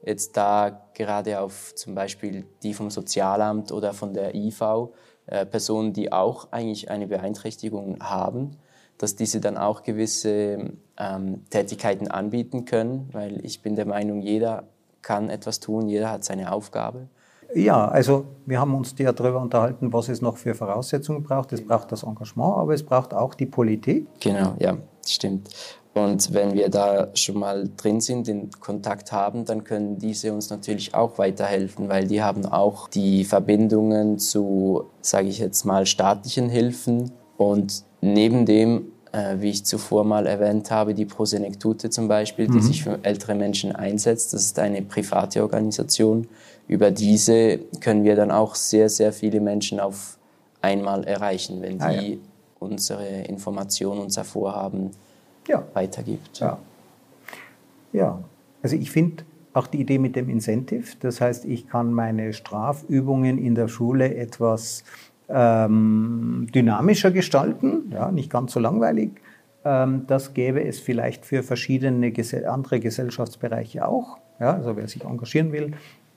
jetzt 0.03 0.37
da 0.37 0.87
gerade 0.93 1.39
auf 1.39 1.73
zum 1.75 1.95
Beispiel 1.95 2.45
die 2.63 2.73
vom 2.73 2.91
Sozialamt 2.91 3.71
oder 3.71 3.93
von 3.93 4.13
der 4.13 4.35
IV, 4.35 4.89
äh, 5.27 5.45
Personen, 5.45 5.91
die 5.93 6.11
auch 6.11 6.51
eigentlich 6.51 6.91
eine 6.91 7.07
Beeinträchtigung 7.07 7.97
haben, 7.99 8.57
dass 8.97 9.15
diese 9.15 9.41
dann 9.41 9.57
auch 9.57 9.83
gewisse 9.83 10.73
ähm, 10.97 11.49
Tätigkeiten 11.49 12.09
anbieten 12.09 12.65
können, 12.65 13.09
weil 13.11 13.43
ich 13.43 13.61
bin 13.61 13.75
der 13.75 13.87
Meinung, 13.87 14.21
jeder 14.21 14.67
kann 15.01 15.29
etwas 15.29 15.59
tun, 15.59 15.89
jeder 15.89 16.11
hat 16.11 16.23
seine 16.23 16.51
Aufgabe. 16.51 17.07
Ja, 17.55 17.87
also 17.87 18.25
wir 18.45 18.59
haben 18.59 18.75
uns 18.75 18.93
ja 18.97 19.13
darüber 19.13 19.39
unterhalten, 19.39 19.91
was 19.93 20.09
es 20.09 20.21
noch 20.21 20.35
für 20.35 20.53
Voraussetzungen 20.53 21.23
braucht. 21.23 21.53
Es 21.53 21.65
braucht 21.65 21.89
das 21.91 22.03
Engagement, 22.03 22.57
aber 22.57 22.73
es 22.73 22.83
braucht 22.83 23.13
auch 23.13 23.33
die 23.33 23.45
Politik. 23.45 24.07
Genau, 24.19 24.55
ja, 24.59 24.77
stimmt. 25.07 25.49
Und 25.93 26.33
wenn 26.33 26.53
wir 26.53 26.67
da 26.67 27.07
schon 27.13 27.39
mal 27.39 27.69
drin 27.77 28.01
sind, 28.01 28.27
in 28.27 28.49
Kontakt 28.59 29.13
haben, 29.13 29.45
dann 29.45 29.63
können 29.63 29.97
diese 29.97 30.33
uns 30.33 30.49
natürlich 30.49 30.93
auch 30.93 31.17
weiterhelfen, 31.17 31.87
weil 31.87 32.07
die 32.07 32.21
haben 32.21 32.45
auch 32.45 32.89
die 32.89 33.23
Verbindungen 33.23 34.19
zu, 34.19 34.83
sage 34.99 35.29
ich 35.29 35.39
jetzt 35.39 35.63
mal, 35.63 35.85
staatlichen 35.85 36.49
Hilfen. 36.49 37.13
Und 37.37 37.85
neben 38.01 38.45
dem, 38.45 38.91
äh, 39.15 39.41
wie 39.41 39.51
ich 39.51 39.63
zuvor 39.63 40.03
mal 40.03 40.27
erwähnt 40.27 40.69
habe, 40.71 40.93
die 40.93 41.05
Prosenektute 41.05 41.89
zum 41.89 42.09
Beispiel, 42.09 42.47
die 42.47 42.57
mhm. 42.57 42.61
sich 42.61 42.83
für 42.83 42.99
ältere 43.03 43.33
Menschen 43.33 43.73
einsetzt, 43.73 44.33
das 44.33 44.41
ist 44.41 44.59
eine 44.59 44.81
private 44.81 45.41
Organisation. 45.41 46.27
Über 46.67 46.91
diese 46.91 47.59
können 47.79 48.03
wir 48.03 48.17
dann 48.17 48.31
auch 48.31 48.55
sehr, 48.55 48.89
sehr 48.89 49.13
viele 49.13 49.39
Menschen 49.39 49.79
auf 49.79 50.17
einmal 50.61 51.05
erreichen, 51.05 51.61
wenn 51.61 51.77
die 51.77 51.83
ah, 51.83 51.91
ja. 51.91 52.17
unsere 52.59 53.07
Informationen, 53.23 54.01
unser 54.01 54.25
Vorhaben 54.25 54.91
ja. 55.47 55.63
weitergibt. 55.73 56.39
Ja. 56.39 56.57
ja, 57.93 58.19
also 58.61 58.75
ich 58.75 58.91
finde 58.91 59.23
auch 59.53 59.67
die 59.67 59.79
Idee 59.79 59.99
mit 59.99 60.17
dem 60.17 60.27
Incentive, 60.27 60.97
das 60.99 61.21
heißt, 61.21 61.45
ich 61.45 61.69
kann 61.69 61.93
meine 61.93 62.33
Strafübungen 62.33 63.37
in 63.37 63.55
der 63.55 63.69
Schule 63.69 64.13
etwas 64.13 64.83
ähm, 65.29 66.47
dynamischer 66.53 67.11
gestalten, 67.11 67.91
ja, 67.91 68.11
nicht 68.11 68.29
ganz 68.29 68.53
so 68.53 68.59
langweilig. 68.59 69.11
Ähm, 69.63 70.03
das 70.07 70.33
gäbe 70.33 70.63
es 70.63 70.79
vielleicht 70.79 71.25
für 71.25 71.43
verschiedene 71.43 72.13
andere 72.47 72.79
Gesellschaftsbereiche 72.79 73.87
auch, 73.87 74.17
ja, 74.39 74.53
also 74.53 74.75
wer 74.75 74.87
sich 74.87 75.03
engagieren 75.03 75.51
will. 75.51 75.71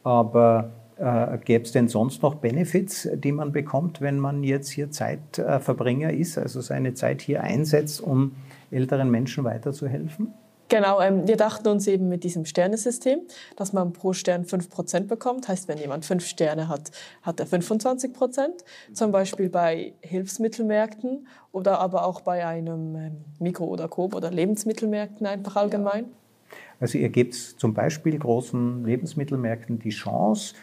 Aber 0.04 0.70
äh, 0.98 1.38
gäbe 1.38 1.64
es 1.64 1.72
denn 1.72 1.88
sonst 1.88 2.22
noch 2.22 2.36
Benefits, 2.36 3.08
die 3.14 3.32
man 3.32 3.52
bekommt, 3.52 4.00
wenn 4.00 4.18
man 4.18 4.42
jetzt 4.42 4.68
hier 4.68 4.90
Zeitverbringer 4.90 6.12
ist, 6.12 6.38
also 6.38 6.60
seine 6.60 6.94
Zeit 6.94 7.22
hier 7.22 7.42
einsetzt, 7.42 8.00
um 8.00 8.32
älteren 8.70 9.10
Menschen 9.10 9.44
weiterzuhelfen? 9.44 10.34
Genau, 10.68 11.00
ähm, 11.00 11.26
wir 11.26 11.36
dachten 11.36 11.68
uns 11.68 11.86
eben 11.86 12.08
mit 12.08 12.24
diesem 12.24 12.44
Sternesystem, 12.44 13.20
dass 13.56 13.72
man 13.72 13.92
pro 13.92 14.12
Stern 14.12 14.44
5% 14.44 15.06
bekommt. 15.06 15.48
Heißt, 15.48 15.66
wenn 15.66 15.78
jemand 15.78 16.04
fünf 16.04 16.26
Sterne 16.26 16.68
hat, 16.68 16.90
hat 17.22 17.40
er 17.40 17.46
25%. 17.46 18.64
Zum 18.92 19.10
Beispiel 19.10 19.48
bei 19.48 19.94
Hilfsmittelmärkten 20.00 21.26
oder 21.52 21.80
aber 21.80 22.04
auch 22.04 22.20
bei 22.20 22.46
einem 22.46 22.96
ähm, 22.96 23.16
Mikro- 23.38 23.66
oder 23.66 23.88
Coop- 23.88 24.14
oder 24.14 24.30
Lebensmittelmärkten 24.30 25.26
einfach 25.26 25.56
allgemein. 25.56 26.06
Also 26.80 26.98
ihr 26.98 27.08
gebt 27.08 27.34
zum 27.34 27.74
Beispiel 27.74 28.18
großen 28.18 28.84
Lebensmittelmärkten 28.84 29.78
die 29.78 29.90
Chance, 29.90 30.54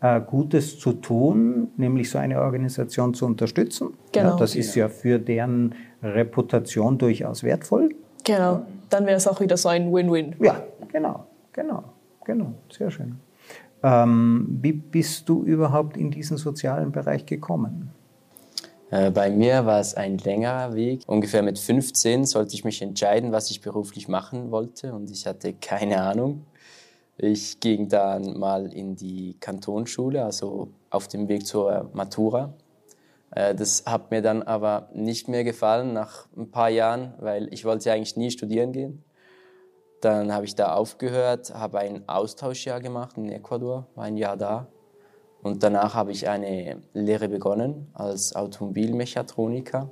äh, 0.00 0.20
Gutes 0.20 0.78
zu 0.78 0.92
tun, 0.92 1.68
nämlich 1.76 2.10
so 2.10 2.18
eine 2.18 2.40
Organisation 2.40 3.14
zu 3.14 3.24
unterstützen. 3.24 3.94
Genau. 4.12 4.30
Ja, 4.30 4.36
das 4.36 4.56
ist 4.56 4.74
ja 4.74 4.88
für 4.88 5.18
deren 5.18 5.74
Reputation 6.02 6.98
durchaus 6.98 7.42
wertvoll. 7.42 7.94
Genau, 8.24 8.62
dann 8.90 9.06
wäre 9.06 9.16
es 9.16 9.28
auch 9.28 9.40
wieder 9.40 9.56
so 9.56 9.68
ein 9.68 9.92
Win-Win. 9.92 10.36
Ja, 10.40 10.62
genau, 10.88 11.26
genau, 11.52 11.84
genau, 12.24 12.54
sehr 12.70 12.90
schön. 12.90 13.20
Ähm, 13.82 14.58
wie 14.62 14.72
bist 14.72 15.28
du 15.28 15.42
überhaupt 15.44 15.96
in 15.98 16.10
diesen 16.10 16.38
sozialen 16.38 16.90
Bereich 16.90 17.26
gekommen? 17.26 17.90
Äh, 18.90 19.10
bei 19.10 19.28
mir 19.28 19.66
war 19.66 19.80
es 19.80 19.94
ein 19.94 20.16
längerer 20.16 20.74
Weg. 20.74 21.02
Ungefähr 21.06 21.42
mit 21.42 21.58
15 21.58 22.24
sollte 22.24 22.54
ich 22.54 22.64
mich 22.64 22.80
entscheiden, 22.80 23.30
was 23.30 23.50
ich 23.50 23.60
beruflich 23.60 24.08
machen 24.08 24.50
wollte 24.50 24.94
und 24.94 25.10
ich 25.10 25.26
hatte 25.26 25.52
keine 25.52 26.00
Ahnung. 26.00 26.46
Ich 27.18 27.60
ging 27.60 27.88
dann 27.88 28.38
mal 28.38 28.72
in 28.72 28.96
die 28.96 29.36
Kantonsschule, 29.38 30.24
also 30.24 30.68
auf 30.90 31.06
dem 31.06 31.28
Weg 31.28 31.46
zur 31.46 31.90
Matura. 31.92 32.54
Äh, 33.34 33.54
das 33.54 33.84
hat 33.86 34.10
mir 34.10 34.22
dann 34.22 34.42
aber 34.42 34.88
nicht 34.94 35.28
mehr 35.28 35.44
gefallen 35.44 35.92
nach 35.92 36.26
ein 36.36 36.50
paar 36.50 36.70
Jahren, 36.70 37.14
weil 37.18 37.52
ich 37.52 37.64
wollte 37.64 37.92
eigentlich 37.92 38.16
nie 38.16 38.30
studieren 38.30 38.72
gehen. 38.72 39.04
Dann 40.00 40.32
habe 40.32 40.44
ich 40.44 40.54
da 40.54 40.74
aufgehört, 40.74 41.54
habe 41.54 41.78
ein 41.78 42.08
Austauschjahr 42.08 42.80
gemacht 42.80 43.16
in 43.16 43.30
Ecuador, 43.30 43.86
war 43.94 44.04
ein 44.04 44.16
Jahr 44.16 44.36
da. 44.36 44.68
Und 45.42 45.62
danach 45.62 45.94
habe 45.94 46.12
ich 46.12 46.28
eine 46.28 46.82
Lehre 46.92 47.28
begonnen 47.28 47.90
als 47.92 48.34
Automobilmechatroniker. 48.34 49.90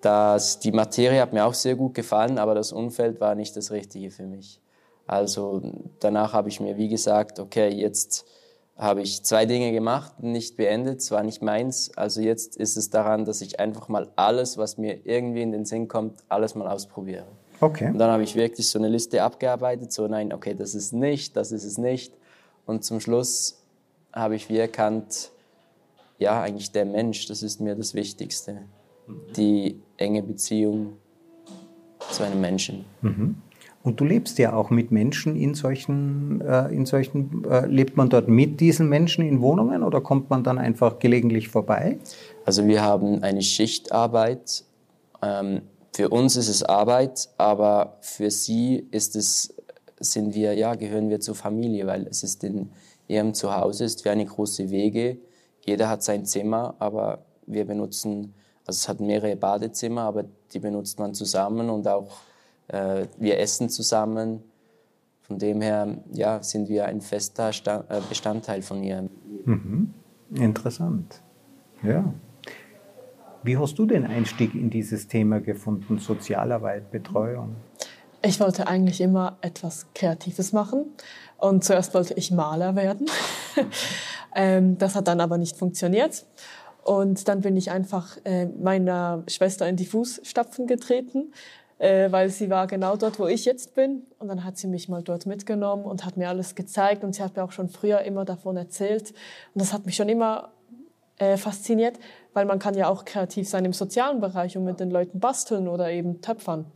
Das, 0.00 0.58
die 0.58 0.72
Materie 0.72 1.20
hat 1.20 1.32
mir 1.32 1.46
auch 1.46 1.54
sehr 1.54 1.76
gut 1.76 1.94
gefallen, 1.94 2.38
aber 2.38 2.54
das 2.54 2.72
Umfeld 2.72 3.20
war 3.20 3.34
nicht 3.34 3.56
das 3.56 3.70
Richtige 3.70 4.10
für 4.10 4.26
mich. 4.26 4.60
Also 5.06 5.62
danach 6.00 6.32
habe 6.32 6.48
ich 6.48 6.60
mir 6.60 6.76
wie 6.76 6.88
gesagt, 6.88 7.38
okay, 7.38 7.68
jetzt 7.68 8.26
habe 8.82 9.00
ich 9.00 9.22
zwei 9.22 9.46
Dinge 9.46 9.70
gemacht, 9.70 10.22
nicht 10.22 10.56
beendet, 10.56 10.98
es 10.98 11.10
war 11.12 11.22
nicht 11.22 11.40
meins. 11.40 11.96
Also 11.96 12.20
jetzt 12.20 12.56
ist 12.56 12.76
es 12.76 12.90
daran, 12.90 13.24
dass 13.24 13.40
ich 13.40 13.60
einfach 13.60 13.88
mal 13.88 14.10
alles, 14.16 14.58
was 14.58 14.76
mir 14.76 15.06
irgendwie 15.06 15.42
in 15.42 15.52
den 15.52 15.64
Sinn 15.64 15.86
kommt, 15.86 16.24
alles 16.28 16.56
mal 16.56 16.66
ausprobiere. 16.66 17.26
Okay. 17.60 17.86
Und 17.86 17.98
dann 17.98 18.10
habe 18.10 18.24
ich 18.24 18.34
wirklich 18.34 18.68
so 18.68 18.80
eine 18.80 18.88
Liste 18.88 19.22
abgearbeitet, 19.22 19.92
so 19.92 20.08
nein, 20.08 20.32
okay, 20.32 20.54
das 20.54 20.74
ist 20.74 20.92
nicht, 20.92 21.36
das 21.36 21.52
ist 21.52 21.62
es 21.62 21.78
nicht. 21.78 22.12
Und 22.66 22.84
zum 22.84 22.98
Schluss 22.98 23.62
habe 24.12 24.34
ich 24.34 24.48
wie 24.48 24.58
erkannt, 24.58 25.30
ja, 26.18 26.42
eigentlich 26.42 26.72
der 26.72 26.84
Mensch, 26.84 27.26
das 27.26 27.44
ist 27.44 27.60
mir 27.60 27.76
das 27.76 27.94
Wichtigste. 27.94 28.62
Die 29.36 29.80
enge 29.96 30.24
Beziehung 30.24 30.96
zu 32.10 32.24
einem 32.24 32.40
Menschen. 32.40 32.84
Mhm. 33.00 33.36
Und 33.82 33.98
du 33.98 34.04
lebst 34.04 34.38
ja 34.38 34.52
auch 34.52 34.70
mit 34.70 34.92
Menschen 34.92 35.34
in 35.34 35.54
solchen, 35.54 36.40
äh, 36.40 36.68
in 36.68 36.86
solchen 36.86 37.44
äh, 37.44 37.66
lebt 37.66 37.96
man 37.96 38.08
dort 38.10 38.28
mit 38.28 38.60
diesen 38.60 38.88
Menschen 38.88 39.26
in 39.26 39.40
Wohnungen 39.40 39.82
oder 39.82 40.00
kommt 40.00 40.30
man 40.30 40.44
dann 40.44 40.58
einfach 40.58 41.00
gelegentlich 41.00 41.48
vorbei? 41.48 41.98
Also 42.44 42.66
wir 42.66 42.82
haben 42.82 43.22
eine 43.22 43.42
Schichtarbeit. 43.42 44.64
Ähm, 45.20 45.62
für 45.94 46.08
uns 46.10 46.36
ist 46.36 46.48
es 46.48 46.62
Arbeit, 46.62 47.28
aber 47.38 47.98
für 48.00 48.30
sie 48.30 48.86
ist 48.92 49.16
es, 49.16 49.54
sind 49.98 50.34
wir, 50.34 50.54
ja, 50.54 50.74
gehören 50.74 51.10
wir 51.10 51.20
zur 51.20 51.34
Familie, 51.34 51.86
weil 51.86 52.06
es 52.06 52.22
ist 52.22 52.44
in 52.44 52.70
ihrem 53.08 53.34
Zuhause, 53.34 53.84
ist 53.84 54.04
wie 54.04 54.10
eine 54.10 54.24
große 54.24 54.70
Wege. 54.70 55.18
Jeder 55.66 55.88
hat 55.88 56.02
sein 56.02 56.24
Zimmer, 56.24 56.76
aber 56.78 57.24
wir 57.46 57.66
benutzen, 57.66 58.32
also 58.64 58.78
es 58.78 58.88
hat 58.88 59.00
mehrere 59.00 59.36
Badezimmer, 59.36 60.02
aber 60.02 60.24
die 60.52 60.60
benutzt 60.60 60.98
man 60.98 61.14
zusammen 61.14 61.68
und 61.68 61.86
auch 61.88 62.08
äh, 62.68 63.06
wir 63.18 63.38
essen 63.38 63.68
zusammen. 63.68 64.42
Von 65.22 65.38
dem 65.38 65.60
her 65.60 65.98
ja, 66.12 66.42
sind 66.42 66.68
wir 66.68 66.86
ein 66.86 67.00
fester 67.00 67.50
äh, 67.88 68.00
Bestandteil 68.08 68.62
von 68.62 68.82
ihr. 68.82 69.08
Mhm. 69.44 69.94
Interessant. 70.34 71.22
Ja. 71.82 72.12
Wie 73.42 73.56
hast 73.56 73.78
du 73.78 73.86
den 73.86 74.06
Einstieg 74.06 74.54
in 74.54 74.70
dieses 74.70 75.08
Thema 75.08 75.40
gefunden, 75.40 75.98
Sozialarbeit, 75.98 76.90
Betreuung? 76.90 77.56
Ich 78.24 78.38
wollte 78.38 78.68
eigentlich 78.68 79.00
immer 79.00 79.36
etwas 79.40 79.86
Kreatives 79.94 80.52
machen 80.52 80.84
und 81.38 81.64
zuerst 81.64 81.92
wollte 81.92 82.14
ich 82.14 82.30
Maler 82.30 82.76
werden. 82.76 83.06
Ähm, 84.34 84.78
das 84.78 84.94
hat 84.94 85.08
dann 85.08 85.20
aber 85.20 85.36
nicht 85.36 85.58
funktioniert. 85.58 86.24
Und 86.84 87.28
dann 87.28 87.42
bin 87.42 87.56
ich 87.56 87.70
einfach 87.70 88.16
äh, 88.24 88.46
meiner 88.46 89.24
Schwester 89.28 89.68
in 89.68 89.76
die 89.76 89.84
Fußstapfen 89.84 90.66
getreten 90.66 91.32
äh, 91.82 92.12
weil 92.12 92.30
sie 92.30 92.48
war 92.48 92.68
genau 92.68 92.94
dort, 92.94 93.18
wo 93.18 93.26
ich 93.26 93.44
jetzt 93.44 93.74
bin. 93.74 94.06
Und 94.20 94.28
dann 94.28 94.44
hat 94.44 94.56
sie 94.56 94.68
mich 94.68 94.88
mal 94.88 95.02
dort 95.02 95.26
mitgenommen 95.26 95.84
und 95.84 96.04
hat 96.04 96.16
mir 96.16 96.28
alles 96.28 96.54
gezeigt. 96.54 97.02
Und 97.02 97.16
sie 97.16 97.22
hat 97.22 97.34
mir 97.34 97.42
auch 97.42 97.50
schon 97.50 97.68
früher 97.68 98.02
immer 98.02 98.24
davon 98.24 98.56
erzählt. 98.56 99.10
Und 99.52 99.60
das 99.60 99.72
hat 99.72 99.84
mich 99.84 99.96
schon 99.96 100.08
immer 100.08 100.52
äh, 101.18 101.36
fasziniert, 101.36 101.98
weil 102.34 102.44
man 102.44 102.60
kann 102.60 102.74
ja 102.74 102.88
auch 102.88 103.04
kreativ 103.04 103.48
sein 103.48 103.64
im 103.64 103.72
sozialen 103.72 104.20
Bereich 104.20 104.56
und 104.56 104.62
mit 104.62 104.78
den 104.78 104.92
Leuten 104.92 105.18
basteln 105.18 105.66
oder 105.66 105.90
eben 105.90 106.20
töpfern. 106.20 106.66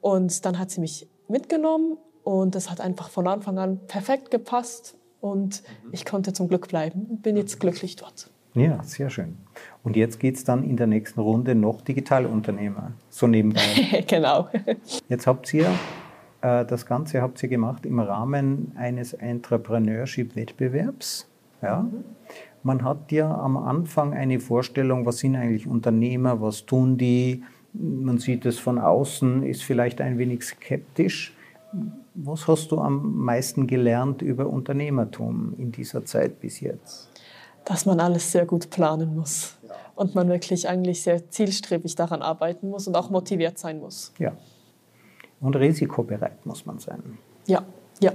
Und 0.00 0.44
dann 0.44 0.56
hat 0.56 0.70
sie 0.70 0.80
mich 0.80 1.08
mitgenommen 1.26 1.98
und 2.22 2.54
das 2.54 2.70
hat 2.70 2.80
einfach 2.80 3.10
von 3.10 3.26
Anfang 3.26 3.58
an 3.58 3.80
perfekt 3.88 4.30
gepasst. 4.30 4.94
Und 5.20 5.64
ich 5.90 6.04
konnte 6.04 6.32
zum 6.32 6.46
Glück 6.46 6.68
bleiben 6.68 7.08
und 7.10 7.22
bin 7.22 7.36
jetzt 7.36 7.58
glücklich 7.58 7.96
dort. 7.96 8.30
Ja, 8.58 8.82
sehr 8.82 9.10
schön. 9.10 9.36
Und 9.84 9.96
jetzt 9.96 10.20
geht 10.20 10.36
es 10.36 10.44
dann 10.44 10.64
in 10.64 10.76
der 10.76 10.86
nächsten 10.86 11.20
Runde 11.20 11.54
noch 11.54 11.80
Digitalunternehmer, 11.80 12.92
so 13.10 13.26
nebenbei. 13.26 14.04
genau. 14.06 14.48
Jetzt 15.08 15.26
habt 15.26 15.52
ihr 15.54 15.66
äh, 16.40 16.64
das 16.64 16.86
Ganze 16.86 17.20
habt 17.20 17.42
ihr 17.42 17.48
gemacht 17.48 17.84
im 17.86 17.98
Rahmen 17.98 18.70
eines 18.76 19.12
Entrepreneurship-Wettbewerbs. 19.12 21.28
Ja? 21.62 21.88
Man 22.62 22.84
hat 22.84 23.10
ja 23.12 23.34
am 23.34 23.56
Anfang 23.56 24.14
eine 24.14 24.38
Vorstellung, 24.40 25.06
was 25.06 25.18
sind 25.18 25.36
eigentlich 25.36 25.66
Unternehmer, 25.66 26.40
was 26.40 26.66
tun 26.66 26.98
die. 26.98 27.42
Man 27.72 28.18
sieht 28.18 28.46
es 28.46 28.58
von 28.58 28.78
außen, 28.78 29.42
ist 29.42 29.62
vielleicht 29.62 30.00
ein 30.00 30.18
wenig 30.18 30.42
skeptisch. 30.42 31.34
Was 32.14 32.48
hast 32.48 32.72
du 32.72 32.80
am 32.80 33.18
meisten 33.18 33.66
gelernt 33.66 34.22
über 34.22 34.46
Unternehmertum 34.46 35.52
in 35.58 35.70
dieser 35.70 36.02
Zeit 36.04 36.40
bis 36.40 36.60
jetzt? 36.60 37.10
Dass 37.68 37.84
man 37.84 38.00
alles 38.00 38.32
sehr 38.32 38.46
gut 38.46 38.70
planen 38.70 39.14
muss 39.14 39.58
und 39.94 40.14
man 40.14 40.28
wirklich 40.30 40.66
eigentlich 40.68 41.02
sehr 41.02 41.30
zielstrebig 41.30 41.94
daran 41.96 42.22
arbeiten 42.22 42.70
muss 42.70 42.88
und 42.88 42.96
auch 42.96 43.10
motiviert 43.10 43.58
sein 43.58 43.78
muss. 43.78 44.14
Ja. 44.18 44.32
Und 45.40 45.54
risikobereit 45.54 46.46
muss 46.46 46.64
man 46.64 46.78
sein. 46.78 47.18
Ja, 47.46 47.62
ja. 48.00 48.12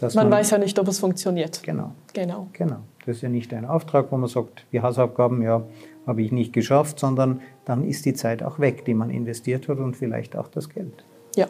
man, 0.00 0.12
man 0.14 0.30
weiß 0.32 0.50
ja 0.50 0.58
nicht, 0.58 0.76
ob 0.80 0.88
es 0.88 0.98
funktioniert. 0.98 1.62
Genau. 1.62 1.92
Genau. 2.12 2.48
Genau. 2.52 2.78
Das 3.06 3.16
ist 3.16 3.22
ja 3.22 3.28
nicht 3.28 3.54
ein 3.54 3.64
Auftrag, 3.64 4.10
wo 4.10 4.16
man 4.16 4.28
sagt, 4.28 4.66
die 4.72 4.82
Hausaufgaben, 4.82 5.42
ja, 5.42 5.62
habe 6.06 6.22
ich 6.22 6.32
nicht 6.32 6.52
geschafft, 6.52 6.98
sondern 6.98 7.40
dann 7.64 7.84
ist 7.84 8.04
die 8.04 8.14
Zeit 8.14 8.42
auch 8.42 8.58
weg, 8.58 8.84
die 8.84 8.94
man 8.94 9.10
investiert 9.10 9.68
hat 9.68 9.78
und 9.78 9.96
vielleicht 9.96 10.36
auch 10.36 10.48
das 10.48 10.68
Geld. 10.68 11.04
Ja. 11.36 11.46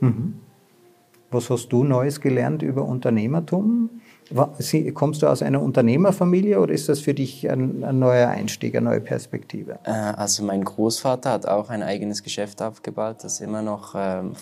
Mhm. 0.00 0.40
Was 1.30 1.50
hast 1.50 1.68
du 1.68 1.84
Neues 1.84 2.20
gelernt 2.20 2.62
über 2.62 2.84
Unternehmertum? 2.84 3.90
Kommst 4.94 5.22
du 5.22 5.28
aus 5.28 5.42
einer 5.42 5.62
Unternehmerfamilie 5.62 6.60
oder 6.60 6.72
ist 6.72 6.88
das 6.88 7.00
für 7.00 7.14
dich 7.14 7.48
ein, 7.48 7.84
ein 7.84 7.98
neuer 7.98 8.28
Einstieg, 8.28 8.74
eine 8.74 8.90
neue 8.90 9.00
Perspektive? 9.00 9.78
Äh, 9.84 9.90
also 9.90 10.42
mein 10.42 10.64
Großvater 10.64 11.30
hat 11.30 11.46
auch 11.46 11.70
ein 11.70 11.82
eigenes 11.82 12.22
Geschäft 12.22 12.60
aufgebaut, 12.60 13.18
das 13.22 13.40
immer 13.40 13.62
noch 13.62 13.94
ähm, 13.96 14.32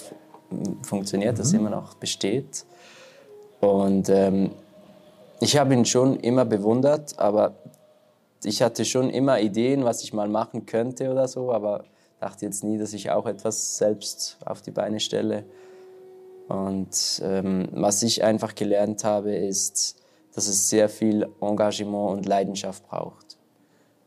funktioniert, 0.83 1.35
mhm. 1.35 1.39
das 1.39 1.53
immer 1.53 1.71
noch 1.71 1.95
besteht. 1.95 2.65
Und 3.61 4.09
ähm, 4.09 4.51
ich 5.41 5.59
habe 5.59 5.75
ihn 5.75 5.85
schon 5.85 6.19
immer 6.21 6.45
bewundert, 6.45 7.19
aber 7.19 7.55
ich 8.43 8.63
hatte 8.63 8.85
schon 8.85 9.11
immer 9.11 9.41
Ideen, 9.41 9.85
was 9.85 10.03
ich 10.03 10.13
mal 10.13 10.29
machen 10.29 10.67
könnte 10.67 11.11
oder 11.11 11.29
so, 11.29 11.53
aber 11.53 11.85
dachte 12.21 12.47
jetzt 12.47 12.65
nie, 12.65 12.79
dass 12.79 12.93
ich 12.93 13.11
auch 13.11 13.27
etwas 13.27 13.77
selbst 13.77 14.39
auf 14.45 14.63
die 14.63 14.71
Beine 14.71 15.01
stelle. 15.01 15.45
Und 16.49 17.23
ähm, 17.25 17.69
was 17.73 18.03
ich 18.03 18.23
einfach 18.23 18.55
gelernt 18.55 19.05
habe, 19.05 19.35
ist, 19.35 19.97
dass 20.35 20.47
es 20.47 20.69
sehr 20.69 20.89
viel 20.89 21.29
Engagement 21.41 22.11
und 22.11 22.27
Leidenschaft 22.27 22.87
braucht. 22.87 23.39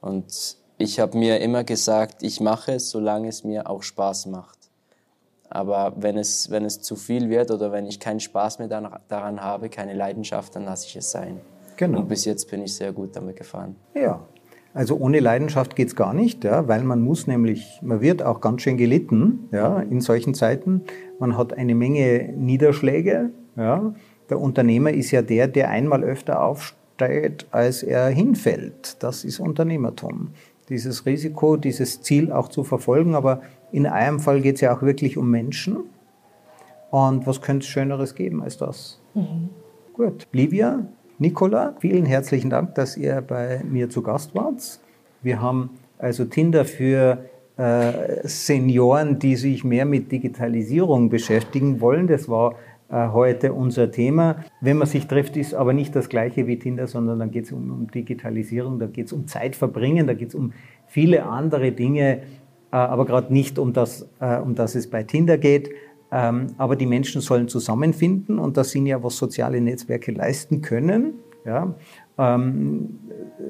Und 0.01 0.57
ich 0.77 0.99
habe 0.99 1.17
mir 1.17 1.39
immer 1.39 1.63
gesagt, 1.63 2.21
ich 2.21 2.39
mache 2.39 2.73
es, 2.73 2.89
solange 2.89 3.29
es 3.29 3.43
mir 3.43 3.69
auch 3.69 3.81
Spaß 3.81 4.27
macht. 4.27 4.57
Aber 5.49 5.93
wenn 5.95 6.17
es, 6.17 6.51
wenn 6.51 6.65
es 6.65 6.81
zu 6.81 6.95
viel 6.95 7.29
wird 7.29 7.51
oder 7.51 7.71
wenn 7.71 7.87
ich 7.87 7.99
keinen 7.99 8.19
Spaß 8.19 8.59
mehr 8.59 8.67
daran 8.67 9.41
habe, 9.41 9.69
keine 9.69 9.93
Leidenschaft, 9.93 10.55
dann 10.55 10.65
lasse 10.65 10.87
ich 10.87 10.95
es 10.97 11.09
sein. 11.09 11.39
Genau. 11.77 11.99
Und 11.99 12.09
bis 12.09 12.25
jetzt 12.25 12.49
bin 12.49 12.63
ich 12.63 12.75
sehr 12.75 12.91
gut 12.91 13.15
damit 13.15 13.37
gefahren. 13.37 13.75
Ja, 13.95 14.19
also 14.77 14.95
ohne 14.95 15.19
Leidenschaft 15.19 15.75
geht 15.75 15.87
es 15.87 15.95
gar 15.95 16.13
nicht, 16.13 16.43
ja, 16.43 16.67
weil 16.67 16.83
man 16.83 17.01
muss 17.01 17.25
nämlich, 17.25 17.79
man 17.81 17.99
wird 17.99 18.21
auch 18.21 18.41
ganz 18.41 18.61
schön 18.61 18.77
gelitten 18.77 19.49
ja, 19.51 19.79
in 19.79 20.01
solchen 20.01 20.35
Zeiten. 20.35 20.83
Man 21.19 21.35
hat 21.35 21.57
eine 21.57 21.73
Menge 21.73 22.31
Niederschläge. 22.37 23.31
Ja. 23.55 23.95
Der 24.29 24.39
Unternehmer 24.39 24.91
ist 24.91 25.09
ja 25.09 25.23
der, 25.23 25.47
der 25.47 25.71
einmal 25.71 26.03
öfter 26.03 26.43
aufsteigt, 26.43 27.47
als 27.49 27.81
er 27.81 28.07
hinfällt. 28.09 28.97
Das 29.01 29.23
ist 29.23 29.39
Unternehmertum. 29.39 30.29
Dieses 30.69 31.07
Risiko, 31.07 31.57
dieses 31.57 32.03
Ziel 32.03 32.31
auch 32.31 32.49
zu 32.49 32.63
verfolgen. 32.63 33.15
Aber 33.15 33.41
in 33.71 33.87
einem 33.87 34.19
Fall 34.19 34.41
geht 34.41 34.55
es 34.55 34.61
ja 34.61 34.77
auch 34.77 34.83
wirklich 34.83 35.17
um 35.17 35.31
Menschen. 35.31 35.77
Und 36.91 37.25
was 37.25 37.41
könnte 37.41 37.63
es 37.63 37.67
Schöneres 37.67 38.13
geben 38.13 38.43
als 38.43 38.57
das? 38.57 39.01
Mhm. 39.15 39.49
Gut. 39.93 40.27
Livia, 40.31 40.85
Nicola, 41.19 41.73
vielen 41.79 42.05
herzlichen 42.05 42.51
Dank, 42.51 42.75
dass 42.75 42.95
ihr 42.95 43.21
bei 43.21 43.63
mir 43.67 43.89
zu 43.89 44.03
Gast 44.03 44.35
wart. 44.35 44.79
Wir 45.23 45.41
haben 45.41 45.71
also 45.97 46.25
Tinder 46.25 46.63
für 46.63 47.25
äh, 47.57 47.91
Senioren, 48.23 49.17
die 49.17 49.35
sich 49.35 49.63
mehr 49.63 49.85
mit 49.85 50.11
Digitalisierung 50.11 51.09
beschäftigen 51.09 51.81
wollen. 51.81 52.05
Das 52.05 52.29
war 52.29 52.53
äh, 52.91 53.07
heute 53.07 53.53
unser 53.53 53.89
Thema. 53.89 54.45
Wenn 54.61 54.77
man 54.77 54.87
sich 54.87 55.07
trifft, 55.07 55.37
ist 55.37 55.55
aber 55.55 55.73
nicht 55.73 55.95
das 55.95 56.07
gleiche 56.09 56.45
wie 56.45 56.59
Tinder, 56.59 56.85
sondern 56.85 57.17
dann 57.17 57.31
geht 57.31 57.45
es 57.45 57.51
um, 57.51 57.71
um, 57.71 57.89
Digitalisierung, 57.89 58.77
da 58.77 58.85
geht 58.85 59.07
es 59.07 59.11
um 59.11 59.25
Zeitverbringen, 59.25 60.05
da 60.05 60.13
geht 60.13 60.29
es 60.29 60.35
um 60.35 60.53
viele 60.85 61.25
andere 61.25 61.71
Dinge, 61.71 62.17
äh, 62.71 62.75
aber 62.75 63.05
gerade 63.05 63.33
nicht 63.33 63.57
um 63.57 63.73
das, 63.73 64.07
äh, 64.19 64.37
um 64.37 64.53
das 64.53 64.75
es 64.75 64.87
bei 64.87 65.01
Tinder 65.01 65.39
geht. 65.39 65.71
Ähm, 66.11 66.47
aber 66.57 66.75
die 66.75 66.85
Menschen 66.85 67.21
sollen 67.21 67.47
zusammenfinden 67.47 68.39
und 68.39 68.57
das 68.57 68.71
sind 68.71 68.85
ja, 68.85 69.03
was 69.03 69.17
soziale 69.17 69.59
Netzwerke 69.59 70.11
leisten 70.11 70.61
können. 70.61 71.15
Ja. 71.45 71.73
Ähm, 72.17 72.99
äh, 73.09 73.43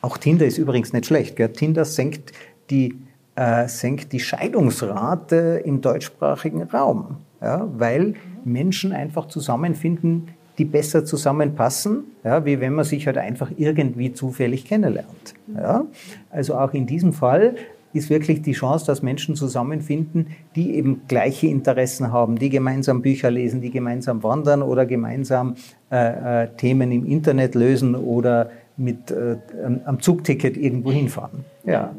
auch 0.00 0.16
Tinder 0.16 0.46
ist 0.46 0.58
übrigens 0.58 0.92
nicht 0.92 1.06
schlecht. 1.06 1.36
Gell? 1.36 1.48
Tinder 1.50 1.84
senkt 1.84 2.32
die, 2.70 2.94
äh, 3.34 3.66
senkt 3.68 4.12
die 4.12 4.20
Scheidungsrate 4.20 5.62
im 5.64 5.80
deutschsprachigen 5.80 6.62
Raum, 6.62 7.16
ja, 7.40 7.68
weil 7.76 8.14
Menschen 8.44 8.92
einfach 8.92 9.26
zusammenfinden, 9.26 10.28
die 10.58 10.64
besser 10.64 11.04
zusammenpassen, 11.04 12.04
ja, 12.24 12.44
wie 12.44 12.60
wenn 12.60 12.74
man 12.74 12.84
sich 12.84 13.06
halt 13.06 13.18
einfach 13.18 13.50
irgendwie 13.56 14.12
zufällig 14.12 14.64
kennenlernt. 14.64 15.34
Ja. 15.54 15.86
Also 16.30 16.56
auch 16.56 16.74
in 16.74 16.86
diesem 16.86 17.12
Fall 17.12 17.56
ist 17.92 18.10
wirklich 18.10 18.42
die 18.42 18.52
Chance, 18.52 18.86
dass 18.86 19.02
Menschen 19.02 19.36
zusammenfinden, 19.36 20.28
die 20.56 20.74
eben 20.74 21.02
gleiche 21.08 21.46
Interessen 21.46 22.12
haben, 22.12 22.38
die 22.38 22.48
gemeinsam 22.48 23.02
Bücher 23.02 23.30
lesen, 23.30 23.60
die 23.60 23.70
gemeinsam 23.70 24.22
wandern 24.22 24.62
oder 24.62 24.86
gemeinsam 24.86 25.56
äh, 25.90 26.44
äh, 26.44 26.48
Themen 26.56 26.92
im 26.92 27.06
Internet 27.06 27.54
lösen 27.54 27.94
oder 27.94 28.50
mit 28.76 29.10
äh, 29.10 29.36
am 29.84 30.00
Zugticket 30.00 30.56
irgendwo 30.56 30.90
hinfahren. 30.90 31.44
Ja. 31.64 31.94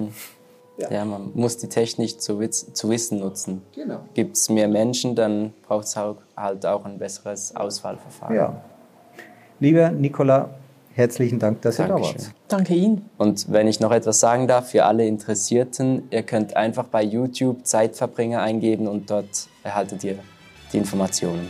Ja. 0.77 0.91
ja. 0.91 1.05
man 1.05 1.31
muss 1.35 1.57
die 1.57 1.69
Technik 1.69 2.19
zu, 2.19 2.39
zu 2.49 2.89
Wissen 2.89 3.19
nutzen. 3.19 3.61
Genau. 3.75 3.99
Gibt 4.13 4.35
es 4.35 4.49
mehr 4.49 4.67
Menschen, 4.67 5.15
dann 5.15 5.53
braucht 5.67 5.85
es 5.85 5.95
halt 5.95 6.65
auch 6.65 6.85
ein 6.85 6.97
besseres 6.97 7.55
Auswahlverfahren. 7.55 8.35
Ja. 8.35 8.61
Lieber 9.59 9.91
Nicola, 9.91 10.49
herzlichen 10.93 11.39
Dank, 11.39 11.61
dass 11.61 11.77
Dankeschön. 11.77 12.03
ihr 12.03 12.13
da 12.13 12.23
wart. 12.23 12.33
Danke 12.47 12.73
Ihnen. 12.75 13.09
Und 13.17 13.51
wenn 13.51 13.67
ich 13.67 13.79
noch 13.79 13.91
etwas 13.91 14.19
sagen 14.19 14.47
darf, 14.47 14.71
für 14.71 14.85
alle 14.85 15.05
Interessierten, 15.05 16.03
ihr 16.11 16.23
könnt 16.23 16.55
einfach 16.55 16.85
bei 16.85 17.03
YouTube 17.03 17.65
Zeitverbringer 17.65 18.41
eingeben 18.41 18.87
und 18.87 19.09
dort 19.09 19.47
erhaltet 19.63 20.03
ihr 20.03 20.17
die 20.71 20.77
Informationen. 20.77 21.49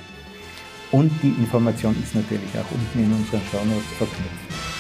Und 0.91 1.11
die 1.23 1.29
Information 1.29 1.95
ist 2.03 2.13
natürlich 2.13 2.51
auch 2.53 2.71
unten 2.71 2.99
in 2.99 3.11
unseren 3.11 3.41
Show 3.49 3.65
Notes 3.65 3.87
verknüpft. 3.97 4.72